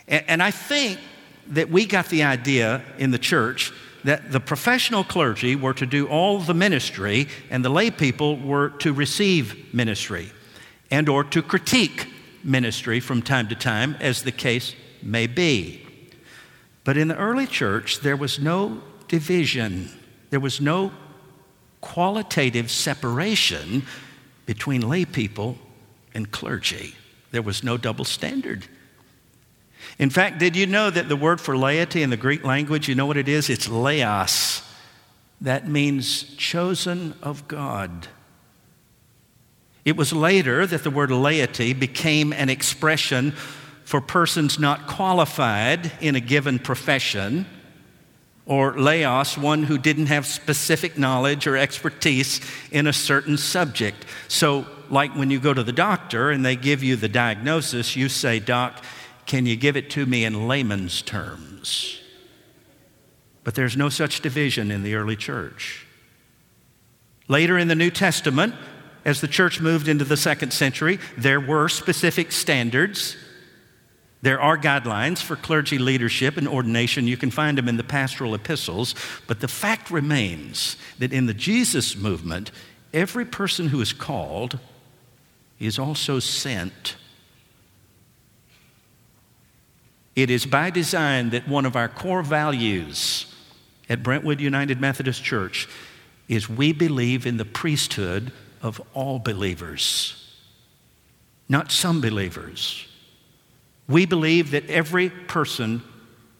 And, 0.07 0.43
I 0.43 0.51
think 0.51 0.99
that 1.47 1.69
we 1.69 1.85
got 1.85 2.09
the 2.09 2.23
idea 2.23 2.83
in 2.97 3.11
the 3.11 3.17
church 3.17 3.71
that 4.03 4.31
the 4.31 4.39
professional 4.39 5.03
clergy 5.03 5.55
were 5.55 5.73
to 5.73 5.85
do 5.85 6.07
all 6.07 6.39
the 6.39 6.53
ministry 6.53 7.27
and 7.49 7.63
the 7.63 7.69
lay 7.69 7.89
people 7.89 8.37
were 8.37 8.69
to 8.69 8.91
receive 8.91 9.73
ministry 9.73 10.29
and 10.91 11.07
or 11.07 11.23
to 11.23 11.41
critique 11.41 12.07
ministry 12.43 12.99
from 12.99 13.21
time 13.21 13.47
to 13.47 13.55
time 13.55 13.95
as 14.01 14.23
the 14.23 14.31
case 14.31 14.75
may 15.01 15.25
be. 15.25 15.85
But 16.83 16.97
in 16.97 17.07
the 17.07 17.17
early 17.17 17.47
church, 17.47 18.01
there 18.01 18.17
was 18.17 18.39
no 18.39 18.81
division, 19.07 19.89
there 20.31 20.41
was 20.41 20.59
no 20.59 20.91
qualitative 21.79 22.69
separation 22.69 23.83
between 24.45 24.87
lay 24.87 25.05
people 25.05 25.57
and 26.13 26.31
clergy. 26.31 26.95
There 27.31 27.41
was 27.41 27.63
no 27.63 27.77
double 27.77 28.05
standard. 28.05 28.65
In 29.99 30.09
fact, 30.09 30.39
did 30.39 30.55
you 30.55 30.65
know 30.65 30.89
that 30.89 31.09
the 31.09 31.15
word 31.15 31.41
for 31.41 31.57
laity 31.57 32.03
in 32.03 32.09
the 32.09 32.17
Greek 32.17 32.43
language, 32.43 32.87
you 32.87 32.95
know 32.95 33.05
what 33.05 33.17
it 33.17 33.27
is? 33.27 33.49
It's 33.49 33.67
laos. 33.67 34.61
That 35.41 35.67
means 35.67 36.23
chosen 36.35 37.15
of 37.21 37.47
God. 37.47 38.07
It 39.83 39.97
was 39.97 40.13
later 40.13 40.65
that 40.65 40.83
the 40.83 40.89
word 40.89 41.11
laity 41.11 41.73
became 41.73 42.31
an 42.31 42.49
expression 42.49 43.31
for 43.83 43.99
persons 43.99 44.57
not 44.57 44.87
qualified 44.87 45.91
in 45.99 46.15
a 46.15 46.21
given 46.21 46.59
profession, 46.59 47.45
or 48.45 48.77
laos, 48.77 49.37
one 49.37 49.63
who 49.63 49.77
didn't 49.77 50.07
have 50.07 50.25
specific 50.25 50.97
knowledge 50.97 51.47
or 51.47 51.55
expertise 51.55 52.41
in 52.71 52.87
a 52.87 52.93
certain 52.93 53.37
subject. 53.37 54.05
So, 54.27 54.65
like 54.89 55.15
when 55.15 55.31
you 55.31 55.39
go 55.39 55.53
to 55.53 55.63
the 55.63 55.71
doctor 55.71 56.29
and 56.29 56.45
they 56.45 56.55
give 56.55 56.83
you 56.83 56.95
the 56.95 57.07
diagnosis, 57.07 57.95
you 57.95 58.09
say, 58.09 58.39
Doc, 58.39 58.83
can 59.25 59.45
you 59.45 59.55
give 59.55 59.77
it 59.77 59.89
to 59.91 60.05
me 60.05 60.25
in 60.25 60.47
layman's 60.47 61.01
terms? 61.01 62.01
But 63.43 63.55
there's 63.55 63.77
no 63.77 63.89
such 63.89 64.21
division 64.21 64.71
in 64.71 64.83
the 64.83 64.95
early 64.95 65.15
church. 65.15 65.85
Later 67.27 67.57
in 67.57 67.69
the 67.69 67.75
New 67.75 67.89
Testament, 67.89 68.53
as 69.05 69.21
the 69.21 69.27
church 69.27 69.61
moved 69.61 69.87
into 69.87 70.05
the 70.05 70.17
second 70.17 70.51
century, 70.51 70.99
there 71.17 71.39
were 71.39 71.69
specific 71.69 72.31
standards 72.31 73.15
there 74.23 74.39
are 74.39 74.57
guidelines 74.57 75.21
for 75.21 75.35
clergy 75.35 75.77
leadership 75.77 76.37
and 76.37 76.47
ordination. 76.47 77.07
You 77.07 77.17
can 77.17 77.29
find 77.29 77.57
them 77.57 77.67
in 77.67 77.75
the 77.75 77.83
pastoral 77.83 78.33
epistles. 78.33 78.95
But 79.27 79.41
the 79.41 79.49
fact 79.49 79.91
remains 79.91 80.77
that 80.97 81.11
in 81.11 81.25
the 81.25 81.33
Jesus 81.33 81.97
movement, 81.97 82.49
every 82.93 83.25
person 83.25 83.67
who 83.67 83.81
is 83.81 83.91
called 83.91 84.59
is 85.59 85.77
also 85.77 86.19
sent. 86.19 86.95
It 90.15 90.29
is 90.29 90.45
by 90.45 90.69
design 90.69 91.31
that 91.31 91.49
one 91.49 91.65
of 91.65 91.75
our 91.75 91.89
core 91.89 92.23
values 92.23 93.25
at 93.89 94.03
Brentwood 94.03 94.39
United 94.39 94.79
Methodist 94.79 95.21
Church 95.21 95.67
is 96.29 96.47
we 96.47 96.71
believe 96.71 97.27
in 97.27 97.35
the 97.35 97.43
priesthood 97.43 98.31
of 98.61 98.81
all 98.93 99.19
believers, 99.19 100.33
not 101.49 101.73
some 101.73 101.99
believers. 101.99 102.87
We 103.87 104.05
believe 104.05 104.51
that 104.51 104.69
every 104.69 105.09
person 105.09 105.83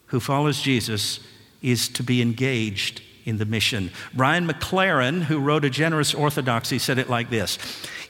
who 0.06 0.20
follows 0.20 0.60
Jesus 0.60 1.20
is 1.62 1.88
to 1.90 2.02
be 2.02 2.22
engaged 2.22 3.02
in 3.24 3.38
the 3.38 3.44
mission. 3.44 3.90
Brian 4.12 4.46
McLaren, 4.46 5.22
who 5.22 5.40
wrote 5.40 5.64
A 5.64 5.70
Generous 5.70 6.14
Orthodoxy, 6.14 6.78
said 6.78 6.98
it 6.98 7.08
like 7.08 7.30
this 7.30 7.58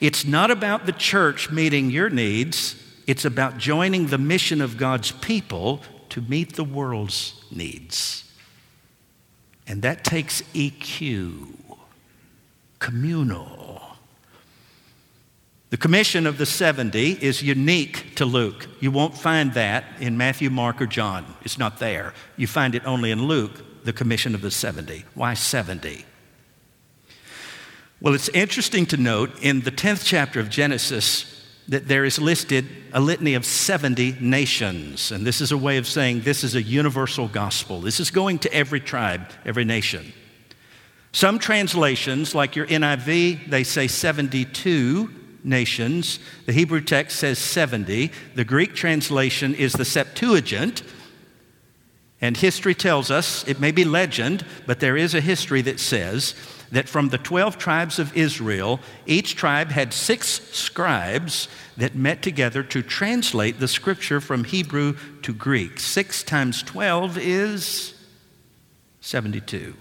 It's 0.00 0.24
not 0.24 0.50
about 0.50 0.86
the 0.86 0.92
church 0.92 1.50
meeting 1.50 1.90
your 1.90 2.10
needs, 2.10 2.76
it's 3.06 3.24
about 3.24 3.58
joining 3.58 4.08
the 4.08 4.18
mission 4.18 4.60
of 4.60 4.76
God's 4.76 5.12
people 5.12 5.82
to 6.10 6.20
meet 6.20 6.56
the 6.56 6.64
world's 6.64 7.44
needs. 7.50 8.20
And 9.66 9.82
that 9.82 10.04
takes 10.04 10.42
EQ, 10.52 11.54
communal 12.78 13.63
the 15.74 15.78
commission 15.78 16.24
of 16.24 16.38
the 16.38 16.46
70 16.46 17.14
is 17.20 17.42
unique 17.42 18.14
to 18.14 18.24
Luke. 18.24 18.68
You 18.78 18.92
won't 18.92 19.18
find 19.18 19.54
that 19.54 19.84
in 19.98 20.16
Matthew, 20.16 20.48
Mark, 20.48 20.80
or 20.80 20.86
John. 20.86 21.26
It's 21.42 21.58
not 21.58 21.80
there. 21.80 22.14
You 22.36 22.46
find 22.46 22.76
it 22.76 22.86
only 22.86 23.10
in 23.10 23.24
Luke, 23.24 23.82
the 23.82 23.92
commission 23.92 24.36
of 24.36 24.40
the 24.40 24.52
70. 24.52 25.04
Why 25.14 25.34
70? 25.34 26.04
Well, 28.00 28.14
it's 28.14 28.28
interesting 28.28 28.86
to 28.86 28.96
note 28.96 29.32
in 29.42 29.62
the 29.62 29.72
10th 29.72 30.04
chapter 30.04 30.38
of 30.38 30.48
Genesis 30.48 31.44
that 31.66 31.88
there 31.88 32.04
is 32.04 32.20
listed 32.20 32.68
a 32.92 33.00
litany 33.00 33.34
of 33.34 33.44
70 33.44 34.18
nations. 34.20 35.10
And 35.10 35.26
this 35.26 35.40
is 35.40 35.50
a 35.50 35.58
way 35.58 35.78
of 35.78 35.88
saying 35.88 36.20
this 36.20 36.44
is 36.44 36.54
a 36.54 36.62
universal 36.62 37.26
gospel. 37.26 37.80
This 37.80 37.98
is 37.98 38.12
going 38.12 38.38
to 38.38 38.54
every 38.54 38.78
tribe, 38.78 39.28
every 39.44 39.64
nation. 39.64 40.12
Some 41.10 41.40
translations, 41.40 42.32
like 42.32 42.54
your 42.54 42.68
NIV, 42.68 43.50
they 43.50 43.64
say 43.64 43.88
72 43.88 45.22
nations. 45.44 46.18
The 46.46 46.52
Hebrew 46.52 46.80
text 46.80 47.18
says 47.18 47.38
70. 47.38 48.10
The 48.34 48.44
Greek 48.44 48.74
translation 48.74 49.54
is 49.54 49.74
the 49.74 49.84
Septuagint. 49.84 50.82
And 52.20 52.36
history 52.36 52.74
tells 52.74 53.10
us, 53.10 53.46
it 53.46 53.60
may 53.60 53.70
be 53.70 53.84
legend, 53.84 54.46
but 54.66 54.80
there 54.80 54.96
is 54.96 55.14
a 55.14 55.20
history 55.20 55.60
that 55.62 55.78
says 55.78 56.34
that 56.72 56.88
from 56.88 57.10
the 57.10 57.18
12 57.18 57.58
tribes 57.58 57.98
of 57.98 58.16
Israel, 58.16 58.80
each 59.06 59.36
tribe 59.36 59.68
had 59.68 59.92
six 59.92 60.28
scribes 60.50 61.48
that 61.76 61.94
met 61.94 62.22
together 62.22 62.62
to 62.62 62.82
translate 62.82 63.60
the 63.60 63.68
scripture 63.68 64.20
from 64.20 64.44
Hebrew 64.44 64.96
to 65.22 65.34
Greek. 65.34 65.78
Six 65.78 66.22
times 66.22 66.62
12 66.62 67.18
is 67.18 67.94
72. 69.00 69.74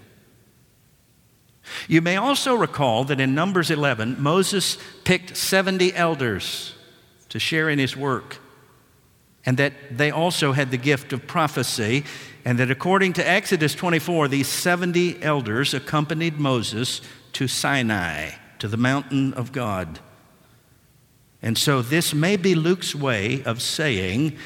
You 1.88 2.02
may 2.02 2.18
also 2.18 2.56
recall 2.56 3.04
that 3.06 3.20
in 3.20 3.34
Numbers 3.34 3.72
11, 3.72 4.22
Moses 4.22 4.78
picked 5.04 5.38
70 5.38 5.94
elders 5.96 6.76
to 7.30 7.40
share 7.40 7.70
in 7.70 7.80
his 7.80 7.96
work. 7.96 8.40
and 9.46 9.58
that 9.58 9.74
they 9.92 10.12
also 10.12 10.54
had 10.54 10.72
the 10.72 10.78
gift 10.78 11.12
of 11.14 11.28
prophecy, 11.28 12.04
and 12.46 12.58
that 12.60 12.72
according 12.72 13.14
to 13.14 13.28
Exodus 13.28 13.76
24, 13.76 14.28
these 14.30 14.48
70 14.48 15.22
elders 15.22 15.74
accompanied 15.74 16.40
Moses 16.40 17.02
to 17.34 17.48
Sinai, 17.48 18.32
to 18.60 18.68
the 18.68 18.78
mountain 18.78 19.34
of 19.34 19.52
God. 19.52 20.00
And 21.42 21.58
so 21.58 21.82
this 21.82 22.14
may 22.14 22.38
be 22.38 22.56
Luke's 22.56 22.96
way 22.96 23.44
of 23.44 23.62
saying 23.62 24.38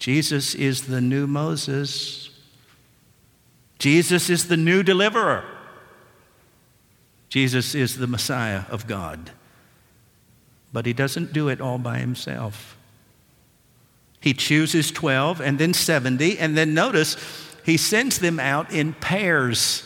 Jesus 0.00 0.54
is 0.54 0.88
the 0.88 1.00
new 1.00 1.28
Moses. 1.28 2.30
Jesus 3.78 4.28
is 4.28 4.48
the 4.48 4.56
new 4.56 4.82
deliverer. 4.82 5.44
Jesus 7.30 7.76
is 7.76 7.96
the 7.96 8.08
Messiah 8.08 8.64
of 8.70 8.86
God. 8.86 9.30
But 10.72 10.84
he 10.84 10.92
doesn't 10.92 11.32
do 11.32 11.48
it 11.48 11.60
all 11.60 11.78
by 11.78 11.98
himself. 11.98 12.76
He 14.20 14.34
chooses 14.34 14.90
12 14.90 15.40
and 15.40 15.58
then 15.58 15.72
70, 15.72 16.38
and 16.38 16.56
then 16.56 16.74
notice 16.74 17.16
he 17.64 17.76
sends 17.76 18.18
them 18.18 18.38
out 18.38 18.70
in 18.72 18.92
pairs. 18.92 19.84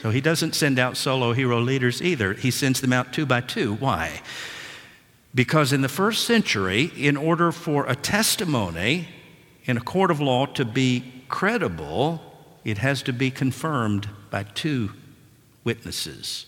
So 0.00 0.10
he 0.10 0.20
doesn't 0.20 0.54
send 0.54 0.78
out 0.78 0.96
solo 0.96 1.32
hero 1.32 1.58
leaders 1.60 2.02
either. 2.02 2.34
He 2.34 2.50
sends 2.50 2.80
them 2.80 2.92
out 2.92 3.12
two 3.12 3.26
by 3.26 3.40
two. 3.40 3.74
Why? 3.74 4.20
Because 5.34 5.72
in 5.72 5.80
the 5.80 5.88
first 5.88 6.26
century, 6.26 6.92
in 6.96 7.16
order 7.16 7.50
for 7.50 7.86
a 7.86 7.96
testimony 7.96 9.08
in 9.64 9.76
a 9.76 9.80
court 9.80 10.10
of 10.10 10.20
law 10.20 10.46
to 10.46 10.64
be 10.64 11.24
credible, 11.28 12.20
it 12.64 12.78
has 12.78 13.02
to 13.04 13.12
be 13.12 13.30
confirmed 13.30 14.08
by 14.30 14.42
two 14.42 14.90
witnesses. 15.64 16.46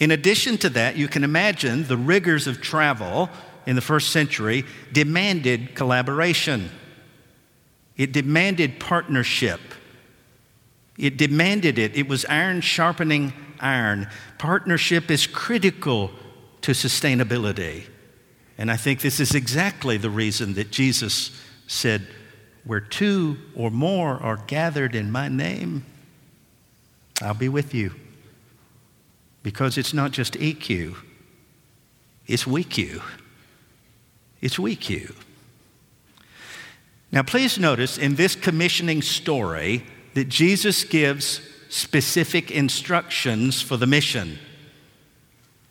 In 0.00 0.10
addition 0.10 0.58
to 0.58 0.68
that, 0.70 0.96
you 0.96 1.08
can 1.08 1.24
imagine 1.24 1.86
the 1.86 1.96
rigors 1.96 2.46
of 2.46 2.60
travel 2.60 3.30
in 3.66 3.76
the 3.76 3.82
first 3.82 4.10
century 4.10 4.64
demanded 4.92 5.74
collaboration, 5.74 6.70
it 7.96 8.12
demanded 8.12 8.80
partnership. 8.80 9.60
It 10.96 11.16
demanded 11.16 11.78
it. 11.78 11.96
It 11.96 12.08
was 12.08 12.24
iron 12.24 12.60
sharpening 12.60 13.32
iron. 13.60 14.08
Partnership 14.38 15.10
is 15.10 15.26
critical 15.26 16.10
to 16.62 16.72
sustainability. 16.72 17.84
And 18.56 18.70
I 18.70 18.76
think 18.76 19.00
this 19.00 19.20
is 19.20 19.34
exactly 19.34 19.96
the 19.96 20.10
reason 20.10 20.54
that 20.54 20.72
Jesus 20.72 21.30
said, 21.68 22.06
Where 22.64 22.80
two 22.80 23.36
or 23.54 23.70
more 23.70 24.14
are 24.14 24.42
gathered 24.48 24.94
in 24.94 25.12
my 25.12 25.28
name, 25.28 25.84
I'll 27.22 27.34
be 27.34 27.48
with 27.48 27.74
you. 27.74 27.94
Because 29.42 29.78
it's 29.78 29.94
not 29.94 30.10
just 30.10 30.34
EQ, 30.34 30.96
it's 32.26 32.44
WeQ. 32.44 33.02
It's 34.40 34.56
WeQ. 34.56 35.14
Now, 37.10 37.22
please 37.22 37.58
notice 37.58 37.96
in 37.98 38.16
this 38.16 38.34
commissioning 38.34 39.02
story 39.02 39.84
that 40.14 40.28
Jesus 40.28 40.84
gives 40.84 41.40
specific 41.70 42.50
instructions 42.50 43.62
for 43.62 43.76
the 43.76 43.86
mission. 43.86 44.38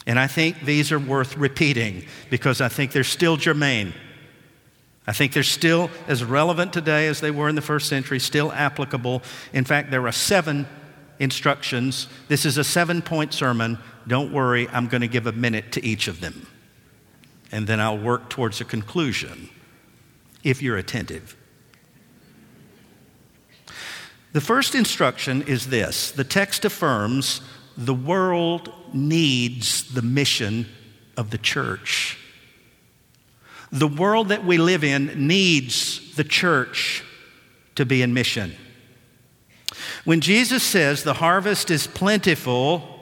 And 0.06 0.18
I 0.18 0.28
think 0.28 0.62
these 0.62 0.92
are 0.92 1.00
worth 1.00 1.38
repeating 1.38 2.06
because 2.30 2.62
I 2.62 2.70
think 2.70 2.92
they're 2.92 3.04
still 3.04 3.38
germane. 3.38 3.94
I 5.06 5.14
think 5.14 5.34
they're 5.34 5.44
still 5.44 5.90
as 6.08 6.24
relevant 6.24 6.74
today 6.74 7.08
as 7.08 7.20
they 7.20 7.32
were 7.32 7.50
in 7.50 7.56
the 7.56 7.62
first 7.62 7.88
century, 7.88 8.20
still 8.20 8.52
applicable. 8.52 9.22
In 9.54 9.64
fact, 9.64 9.92
there 9.92 10.06
are 10.08 10.12
seven 10.12 10.68
instructions. 11.20 12.08
This 12.28 12.46
is 12.46 12.58
a 12.58 12.64
seven 12.64 13.02
point 13.02 13.34
sermon. 13.34 13.78
Don't 14.08 14.32
worry, 14.32 14.68
I'm 14.70 14.88
going 14.88 15.02
to 15.02 15.08
give 15.08 15.28
a 15.28 15.32
minute 15.32 15.72
to 15.74 15.86
each 15.86 16.08
of 16.08 16.22
them. 16.22 16.48
And 17.52 17.68
then 17.68 17.80
I'll 17.80 17.98
work 17.98 18.30
towards 18.30 18.62
a 18.62 18.66
conclusion 18.66 19.50
if 20.44 20.62
you're 20.62 20.78
attentive. 20.78 21.36
The 24.34 24.42
first 24.42 24.76
instruction 24.76 25.42
is 25.44 25.68
this 25.68 26.12
the 26.12 26.24
text 26.24 26.66
affirms 26.66 27.42
the 27.78 27.94
world 27.94 28.74
needs 28.94 29.94
the 29.94 30.02
mission 30.02 30.68
of 31.16 31.30
the 31.30 31.38
church. 31.38 32.18
The 33.72 33.88
world 33.88 34.30
that 34.30 34.46
we 34.46 34.58
live 34.58 34.84
in 34.84 35.28
needs 35.28 36.16
the 36.16 36.24
church 36.24 37.04
to 37.76 37.86
be 37.86 38.02
in 38.02 38.14
mission. 38.14 38.56
When 40.06 40.22
Jesus 40.22 40.64
says 40.64 41.04
the 41.04 41.16
harvest 41.16 41.70
is 41.70 41.88
plentiful, 41.88 42.98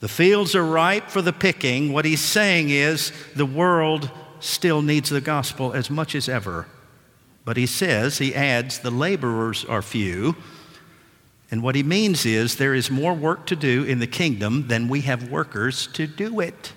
the 0.00 0.08
fields 0.08 0.54
are 0.54 0.64
ripe 0.64 1.08
for 1.08 1.22
the 1.22 1.32
picking, 1.32 1.92
what 1.92 2.04
he's 2.04 2.20
saying 2.20 2.70
is 2.70 3.12
the 3.34 3.46
world 3.46 4.10
still 4.40 4.82
needs 4.82 5.10
the 5.10 5.20
gospel 5.20 5.72
as 5.72 5.90
much 5.90 6.14
as 6.14 6.28
ever. 6.28 6.66
But 7.44 7.56
he 7.56 7.66
says, 7.66 8.18
he 8.18 8.34
adds, 8.34 8.80
the 8.80 8.90
laborers 8.90 9.64
are 9.64 9.82
few. 9.82 10.36
And 11.50 11.62
what 11.62 11.76
he 11.76 11.82
means 11.82 12.26
is 12.26 12.56
there 12.56 12.74
is 12.74 12.90
more 12.90 13.14
work 13.14 13.46
to 13.46 13.56
do 13.56 13.84
in 13.84 14.00
the 14.00 14.06
kingdom 14.06 14.68
than 14.68 14.88
we 14.88 15.02
have 15.02 15.30
workers 15.30 15.86
to 15.88 16.06
do 16.06 16.40
it. 16.40 16.72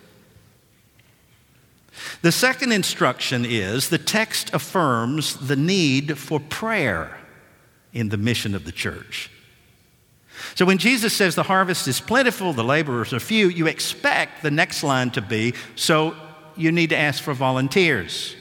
The 2.22 2.32
second 2.32 2.72
instruction 2.72 3.46
is 3.46 3.90
the 3.90 3.98
text 3.98 4.54
affirms 4.54 5.36
the 5.48 5.56
need 5.56 6.18
for 6.18 6.40
prayer 6.40 7.19
in 7.94 8.10
the 8.10 8.18
mission 8.18 8.56
of 8.56 8.66
the 8.66 8.72
church. 8.72 9.30
So 10.56 10.66
when 10.66 10.78
Jesus 10.78 11.14
says 11.14 11.36
the 11.36 11.44
harvest 11.44 11.88
is 11.88 12.00
plentiful, 12.00 12.54
the 12.54 12.64
laborers 12.64 13.14
are 13.14 13.20
few, 13.20 13.50
you 13.50 13.68
expect 13.68 14.42
the 14.42 14.52
next 14.52 14.84
line 14.84 15.12
to 15.12 15.22
be 15.22 15.54
so 15.76 16.16
you 16.56 16.72
need 16.72 16.90
to 16.90 16.98
ask 16.98 17.22
for 17.22 17.34
volunteers. 17.34 18.36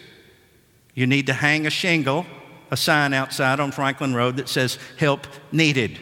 You 0.95 1.07
need 1.07 1.27
to 1.27 1.33
hang 1.33 1.67
a 1.67 1.71
shingle, 1.71 2.27
a 2.71 2.77
sign 2.77 3.15
outside 3.15 3.61
on 3.61 3.73
Franklin 3.73 4.15
Road 4.15 4.37
that 4.37 4.49
says 4.49 4.79
help 4.97 5.27
needed. 5.53 5.99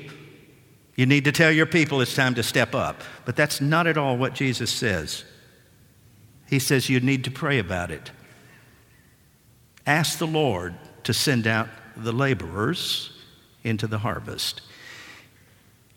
You 0.96 1.04
need 1.04 1.24
to 1.24 1.32
tell 1.32 1.52
your 1.52 1.66
people 1.66 2.00
it's 2.00 2.14
time 2.14 2.34
to 2.36 2.42
step 2.42 2.74
up. 2.74 3.02
But 3.26 3.36
that's 3.36 3.60
not 3.60 3.86
at 3.86 3.98
all 3.98 4.16
what 4.16 4.32
Jesus 4.32 4.70
says. 4.70 5.24
He 6.48 6.58
says 6.58 6.88
you 6.88 7.00
need 7.00 7.24
to 7.24 7.30
pray 7.30 7.58
about 7.58 7.90
it. 7.90 8.10
Ask 9.86 10.18
the 10.18 10.26
Lord 10.26 10.74
to 11.04 11.12
send 11.12 11.46
out 11.46 11.68
the 11.96 12.12
laborers 12.12 13.15
into 13.66 13.86
the 13.86 13.98
harvest. 13.98 14.62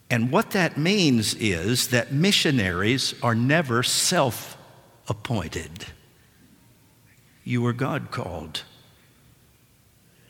And 0.10 0.32
what 0.32 0.51
that 0.51 0.77
means 0.77 1.36
is 1.36 1.89
that 1.89 2.12
missionaries 2.12 3.13
are 3.21 3.36
never 3.36 3.84
self 3.84 4.58
appointed. 5.08 5.86
You 7.43 7.65
are 7.67 7.73
God 7.73 8.12
called. 8.12 8.63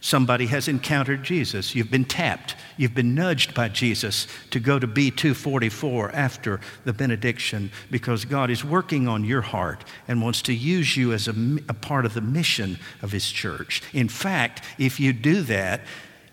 Somebody 0.02 0.46
has 0.46 0.70
encountered 0.70 1.24
Jesus. 1.24 1.76
You've 1.76 1.92
been 1.92 2.06
tapped. 2.06 2.56
You've 2.78 2.96
been 2.96 3.14
nudged 3.14 3.54
by 3.54 3.68
Jesus 3.68 4.28
to 4.52 4.60
go 4.60 4.80
to 4.80 4.88
B244 4.88 6.14
after 6.14 6.62
the 6.86 6.94
benediction 6.94 7.70
because 7.92 8.24
God 8.24 8.50
is 8.50 8.64
working 8.64 9.10
on 9.10 9.26
your 9.26 9.42
heart 9.42 9.84
and 10.08 10.22
wants 10.22 10.42
to 10.44 10.54
use 10.54 10.96
you 10.96 11.12
as 11.12 11.28
a, 11.28 11.36
a, 11.68 11.74
part 11.74 12.06
of 12.06 12.14
the 12.14 12.22
mission 12.22 12.80
of 13.02 13.12
His 13.12 13.30
church. 13.30 13.84
In 13.92 14.08
fact, 14.08 14.64
if 14.78 15.02
you 15.02 15.12
do 15.12 15.42
that, 15.42 15.82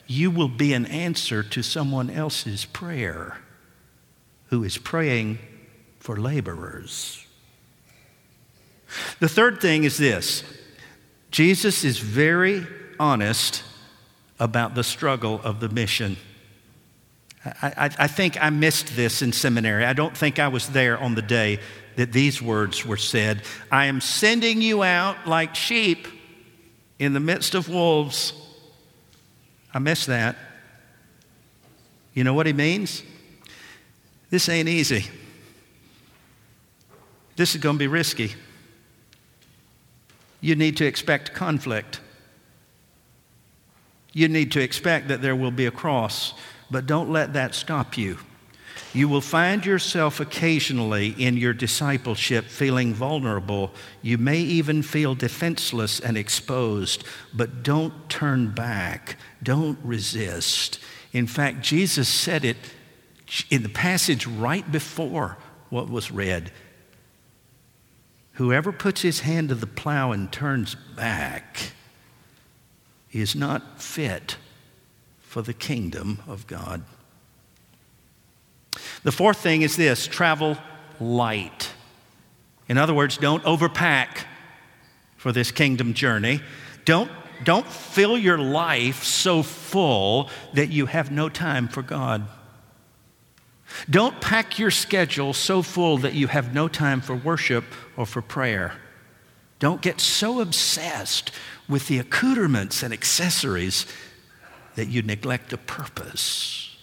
you 0.07 0.31
will 0.31 0.49
be 0.49 0.73
an 0.73 0.87
answer 0.87 1.43
to 1.43 1.63
someone 1.63 2.11
else's 2.11 2.65
prayer 2.65 3.39
who 4.51 4.63
is 4.63 4.79
praying 4.79 5.39
for 5.99 6.17
laborers. 6.17 7.27
The 9.19 9.29
third 9.29 9.61
thing 9.61 9.85
is 9.85 9.99
this 9.99 10.45
Jesus 11.31 11.85
is 11.85 11.99
very 11.99 12.67
honest 12.99 13.63
about 14.39 14.75
the 14.75 14.85
struggle 14.85 15.41
of 15.43 15.61
the 15.61 15.69
mission. 15.69 16.17
I, 17.45 17.73
I, 17.77 17.91
I, 17.99 18.07
think 18.07 18.43
I 18.43 18.51
missed 18.51 18.97
this 18.97 19.23
in 19.23 19.33
seminary. 19.33 19.85
I 19.85 19.93
don't 19.93 20.17
think 20.17 20.39
I 20.39 20.49
was 20.49 20.69
there 20.69 20.99
on 20.99 21.15
the 21.15 21.23
day 21.23 21.61
that 21.97 22.13
these 22.13 22.43
words 22.43 22.85
were 22.85 22.97
said. 22.97 23.43
I 23.71 23.87
am 23.87 24.01
sending 24.01 24.61
you 24.61 24.83
out 24.83 25.27
like 25.27 25.55
sheep 25.55 26.07
in 26.99 27.13
the 27.13 27.21
midst 27.21 27.55
of 27.55 27.69
wolves. 27.69 28.33
I 29.77 29.79
missed 29.79 30.07
that. 30.07 30.37
You 32.15 32.25
know 32.25 32.33
what 32.33 32.47
he 32.47 32.55
means? 32.55 33.03
This 34.31 34.49
ain't 34.49 34.71
easy. 34.71 35.05
This 37.37 37.55
is 37.55 37.61
going 37.61 37.75
to 37.75 37.79
be 37.79 37.87
risky. 37.87 38.33
You 40.41 40.57
need 40.57 40.79
to 40.79 40.87
expect 40.87 41.35
conflict. 41.35 42.01
You 44.15 44.29
need 44.29 44.51
to 44.53 44.61
expect 44.61 45.09
that 45.09 45.21
there 45.21 45.37
will 45.37 45.51
be 45.51 45.67
a 45.67 45.71
cross, 45.71 46.33
but 46.71 46.87
don't 46.87 47.11
let 47.11 47.35
that 47.35 47.55
stop 47.55 47.99
you. 47.99 48.17
You 48.93 49.09
will 49.09 49.21
find 49.21 49.65
yourself 49.65 50.21
occasionally 50.21 51.15
in 51.19 51.37
your 51.37 51.53
discipleship 51.53 52.47
feeling 52.47 52.95
vulnerable. 52.95 53.73
You 54.03 54.19
may 54.19 54.39
even 54.39 54.83
feel 54.83 55.15
defenseless 55.15 56.01
and 56.01 56.17
exposed, 56.17 57.05
but 57.35 57.63
don't 57.63 58.09
turn 58.09 58.51
back. 58.51 59.17
Don't 59.43 59.79
resist. 59.83 60.79
In 61.13 61.27
fact, 61.27 61.61
Jesus 61.63 62.09
said 62.09 62.45
it 62.45 62.57
in 63.51 63.63
the 63.63 63.69
passage 63.69 64.27
right 64.27 64.71
before 64.71 65.39
what 65.71 65.91
was 65.91 66.11
read. 66.11 66.53
Whoever 68.33 68.71
puts 68.71 69.01
his 69.03 69.21
hand 69.21 69.49
to 69.49 69.55
the 69.55 69.67
plow 69.67 70.13
and 70.13 70.31
turns 70.31 70.75
back 70.75 71.73
is 73.13 73.35
not 73.35 73.81
fit 73.81 74.37
for 75.21 75.41
the 75.43 75.55
kingdom 75.55 76.23
of 76.27 76.47
God. 76.47 76.83
The 79.03 79.13
fourth 79.13 79.39
thing 79.39 79.63
is 79.63 79.77
this 79.77 80.07
travel 80.07 80.57
light. 81.01 81.73
In 82.69 82.79
other 82.79 82.95
words, 82.95 83.17
don't 83.17 83.43
overpack 83.45 84.25
for 85.17 85.33
this 85.33 85.51
kingdom 85.51 85.95
journey. 85.95 86.41
Don't, 86.85 87.11
don't 87.45 87.67
fill 87.67 88.19
your 88.19 88.39
life 88.39 89.03
so 89.05 89.43
full 89.43 90.31
that 90.55 90.71
you 90.71 90.87
have 90.87 91.11
no 91.11 91.29
time 91.29 91.69
for 91.69 91.83
God. 91.83 92.27
Don't 93.91 94.21
pack 94.21 94.59
your 94.59 94.71
schedule 94.71 95.33
so 95.33 95.63
full 95.63 95.99
that 95.99 96.15
you 96.15 96.29
have 96.29 96.55
no 96.55 96.69
time 96.69 97.01
for 97.01 97.15
worship 97.15 97.65
or 97.97 98.07
for 98.07 98.23
prayer. 98.23 98.75
Don't 99.59 99.81
get 99.81 100.01
so 100.01 100.41
obsessed 100.41 101.31
with 101.69 101.89
the 101.89 101.99
accoutrements 101.99 102.83
and 102.83 102.93
accessories 102.93 103.87
that 104.77 104.89
you 104.89 105.03
neglect 105.03 105.51
the 105.51 105.59
purpose. 105.59 106.76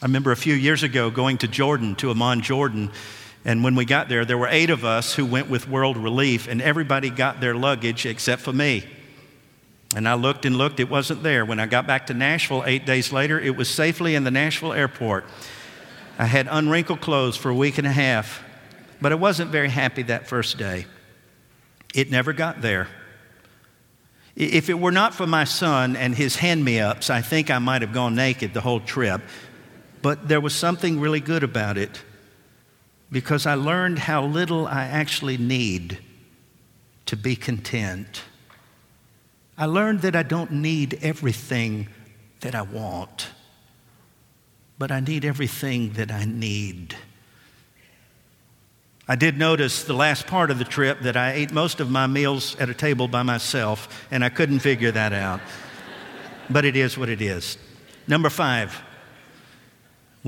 I 0.00 0.06
remember 0.06 0.30
a 0.30 0.36
few 0.36 0.54
years 0.54 0.84
ago 0.84 1.10
going 1.10 1.38
to 1.38 1.48
Jordan, 1.48 1.96
to 1.96 2.10
Amman, 2.10 2.42
Jordan, 2.42 2.92
and 3.44 3.64
when 3.64 3.74
we 3.74 3.84
got 3.84 4.08
there, 4.08 4.24
there 4.24 4.38
were 4.38 4.48
eight 4.48 4.70
of 4.70 4.84
us 4.84 5.14
who 5.14 5.26
went 5.26 5.50
with 5.50 5.68
World 5.68 5.96
Relief, 5.96 6.46
and 6.46 6.62
everybody 6.62 7.10
got 7.10 7.40
their 7.40 7.54
luggage 7.54 8.06
except 8.06 8.42
for 8.42 8.52
me. 8.52 8.84
And 9.96 10.08
I 10.08 10.14
looked 10.14 10.44
and 10.44 10.56
looked, 10.56 10.78
it 10.78 10.88
wasn't 10.88 11.22
there. 11.22 11.44
When 11.44 11.58
I 11.58 11.66
got 11.66 11.86
back 11.86 12.06
to 12.08 12.14
Nashville 12.14 12.62
eight 12.66 12.86
days 12.86 13.12
later, 13.12 13.40
it 13.40 13.56
was 13.56 13.68
safely 13.68 14.14
in 14.14 14.22
the 14.22 14.30
Nashville 14.30 14.72
airport. 14.72 15.24
I 16.18 16.26
had 16.26 16.46
unwrinkled 16.48 17.00
clothes 17.00 17.36
for 17.36 17.48
a 17.48 17.54
week 17.54 17.78
and 17.78 17.86
a 17.86 17.92
half, 17.92 18.42
but 19.00 19.10
I 19.10 19.16
wasn't 19.16 19.50
very 19.50 19.70
happy 19.70 20.02
that 20.04 20.28
first 20.28 20.58
day. 20.58 20.86
It 21.94 22.10
never 22.10 22.32
got 22.32 22.60
there. 22.60 22.86
If 24.36 24.68
it 24.68 24.78
were 24.78 24.92
not 24.92 25.14
for 25.14 25.26
my 25.26 25.42
son 25.44 25.96
and 25.96 26.14
his 26.14 26.36
hand 26.36 26.64
me 26.64 26.78
ups, 26.78 27.10
I 27.10 27.22
think 27.22 27.50
I 27.50 27.58
might 27.58 27.82
have 27.82 27.92
gone 27.92 28.14
naked 28.14 28.54
the 28.54 28.60
whole 28.60 28.78
trip. 28.78 29.22
But 30.02 30.28
there 30.28 30.40
was 30.40 30.54
something 30.54 31.00
really 31.00 31.20
good 31.20 31.42
about 31.42 31.76
it 31.76 32.02
because 33.10 33.46
I 33.46 33.54
learned 33.54 33.98
how 33.98 34.24
little 34.24 34.66
I 34.66 34.84
actually 34.84 35.38
need 35.38 35.98
to 37.06 37.16
be 37.16 37.36
content. 37.36 38.22
I 39.56 39.64
learned 39.64 40.02
that 40.02 40.14
I 40.14 40.22
don't 40.22 40.52
need 40.52 40.98
everything 41.02 41.88
that 42.40 42.54
I 42.54 42.62
want, 42.62 43.28
but 44.78 44.92
I 44.92 45.00
need 45.00 45.24
everything 45.24 45.94
that 45.94 46.12
I 46.12 46.24
need. 46.24 46.94
I 49.08 49.16
did 49.16 49.38
notice 49.38 49.84
the 49.84 49.94
last 49.94 50.26
part 50.26 50.50
of 50.50 50.58
the 50.58 50.64
trip 50.64 51.00
that 51.00 51.16
I 51.16 51.32
ate 51.32 51.50
most 51.50 51.80
of 51.80 51.90
my 51.90 52.06
meals 52.06 52.54
at 52.56 52.68
a 52.68 52.74
table 52.74 53.08
by 53.08 53.22
myself, 53.22 54.06
and 54.10 54.22
I 54.22 54.28
couldn't 54.28 54.58
figure 54.58 54.92
that 54.92 55.12
out. 55.12 55.40
but 56.50 56.64
it 56.64 56.76
is 56.76 56.96
what 56.96 57.08
it 57.08 57.20
is. 57.20 57.58
Number 58.06 58.30
five, 58.30 58.82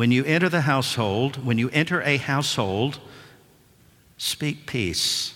when 0.00 0.10
you 0.10 0.24
enter 0.24 0.48
the 0.48 0.62
household, 0.62 1.44
when 1.44 1.58
you 1.58 1.68
enter 1.74 2.00
a 2.00 2.16
household, 2.16 2.98
speak 4.16 4.64
peace. 4.64 5.34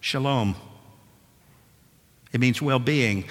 Shalom. 0.00 0.56
It 2.32 2.40
means 2.40 2.60
well 2.60 2.80
being. 2.80 3.26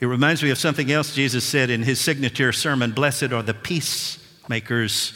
It 0.00 0.06
reminds 0.06 0.42
me 0.42 0.48
of 0.48 0.56
something 0.56 0.90
else 0.90 1.14
Jesus 1.14 1.44
said 1.44 1.68
in 1.68 1.82
his 1.82 2.00
signature 2.00 2.52
sermon 2.52 2.92
Blessed 2.92 3.32
are 3.32 3.42
the 3.42 3.52
peacemakers 3.52 5.12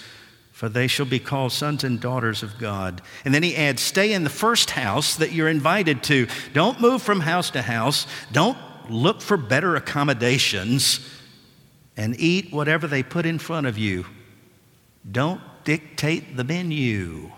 for 0.53 0.69
they 0.69 0.87
shall 0.87 1.07
be 1.07 1.19
called 1.19 1.53
sons 1.53 1.85
and 1.85 1.99
daughters 1.99 2.43
of 2.43 2.59
God. 2.59 3.01
And 3.25 3.33
then 3.33 3.43
he 3.43 3.57
adds, 3.57 3.81
Stay 3.81 4.13
in 4.13 4.25
the 4.25 4.31
first 4.31 4.73
house 4.73 5.17
that 5.17 5.33
you're 5.33 5.49
invited 5.49 6.03
to. 6.03 6.27
Don't 6.53 6.83
move 6.83 7.01
from 7.01 7.21
house 7.21 7.49
to 7.53 7.63
house. 7.63 8.07
Don't 8.31 8.59
look 8.91 9.23
for 9.23 9.39
better 9.39 9.75
accommodations 9.75 11.01
and 11.97 12.19
eat 12.21 12.53
whatever 12.53 12.87
they 12.87 13.03
put 13.03 13.27
in 13.27 13.39
front 13.39 13.67
of 13.67 13.79
you. 13.79 14.05
Don't 15.11 15.41
dictate 15.65 16.37
the 16.37 16.45
menu. 16.45 17.33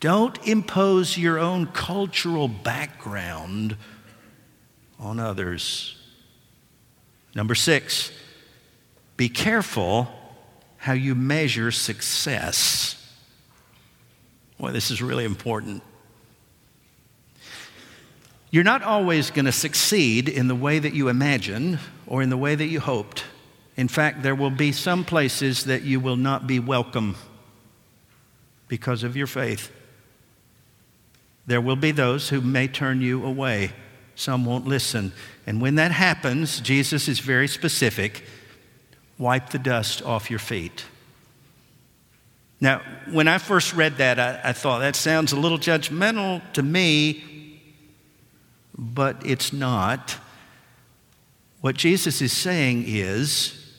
Don't 0.00 0.38
impose 0.46 1.18
your 1.18 1.38
own 1.38 1.66
cultural 1.66 2.48
background 2.48 3.76
on 4.98 5.18
others. 5.18 5.96
Number 7.34 7.54
six, 7.54 8.12
be 9.16 9.28
careful 9.28 10.08
how 10.76 10.92
you 10.92 11.14
measure 11.14 11.70
success. 11.70 12.94
Boy, 14.58 14.70
this 14.70 14.90
is 14.90 15.02
really 15.02 15.24
important. 15.24 15.82
You're 18.50 18.64
not 18.64 18.82
always 18.82 19.30
going 19.30 19.44
to 19.44 19.52
succeed 19.52 20.28
in 20.28 20.48
the 20.48 20.54
way 20.54 20.78
that 20.78 20.94
you 20.94 21.08
imagine 21.08 21.78
or 22.06 22.22
in 22.22 22.30
the 22.30 22.36
way 22.36 22.54
that 22.54 22.66
you 22.66 22.80
hoped. 22.80 23.24
In 23.76 23.88
fact, 23.88 24.22
there 24.22 24.34
will 24.34 24.50
be 24.50 24.72
some 24.72 25.04
places 25.04 25.64
that 25.64 25.82
you 25.82 26.00
will 26.00 26.16
not 26.16 26.46
be 26.46 26.58
welcome 26.58 27.16
because 28.66 29.02
of 29.02 29.16
your 29.16 29.26
faith. 29.26 29.70
There 31.46 31.60
will 31.60 31.76
be 31.76 31.92
those 31.92 32.28
who 32.28 32.40
may 32.40 32.68
turn 32.68 33.00
you 33.00 33.24
away. 33.24 33.72
Some 34.14 34.44
won't 34.44 34.66
listen. 34.66 35.12
And 35.46 35.60
when 35.60 35.76
that 35.76 35.92
happens, 35.92 36.60
Jesus 36.60 37.08
is 37.08 37.20
very 37.20 37.48
specific 37.48 38.24
wipe 39.18 39.50
the 39.50 39.58
dust 39.58 40.02
off 40.02 40.30
your 40.30 40.38
feet. 40.38 40.84
Now, 42.60 42.82
when 43.10 43.28
I 43.28 43.38
first 43.38 43.74
read 43.74 43.96
that, 43.98 44.18
I, 44.18 44.40
I, 44.44 44.52
thought 44.52 44.80
that 44.80 44.96
sounds 44.96 45.32
a 45.32 45.36
little 45.36 45.58
judgmental 45.58 46.40
to 46.54 46.62
me, 46.62 47.24
but 48.78 49.20
it's 49.26 49.52
not. 49.52 50.16
What 51.60 51.76
Jesus 51.76 52.22
is 52.22 52.32
saying 52.32 52.84
is 52.86 53.74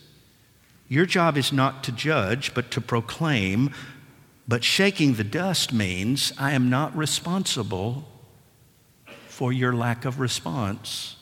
your 0.90 1.06
job 1.06 1.38
is 1.38 1.54
not 1.54 1.84
to 1.86 1.92
judge, 1.94 2.54
but 2.54 2.70
to 2.72 2.82
proclaim. 2.82 3.72
But 4.48 4.64
shaking 4.64 5.14
the 5.14 5.24
dust 5.24 5.72
means 5.72 6.34
I 6.38 6.52
am 6.52 6.70
not 6.70 6.96
responsible 6.98 8.10
for 9.28 9.54
your 9.54 9.74
lack 9.74 10.04
of 10.04 10.20
response. 10.20 11.16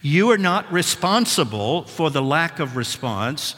You 0.00 0.30
are 0.30 0.38
not 0.38 0.72
responsible 0.72 1.82
for 1.82 2.08
the 2.08 2.22
lack 2.22 2.60
of 2.60 2.76
response. 2.76 3.56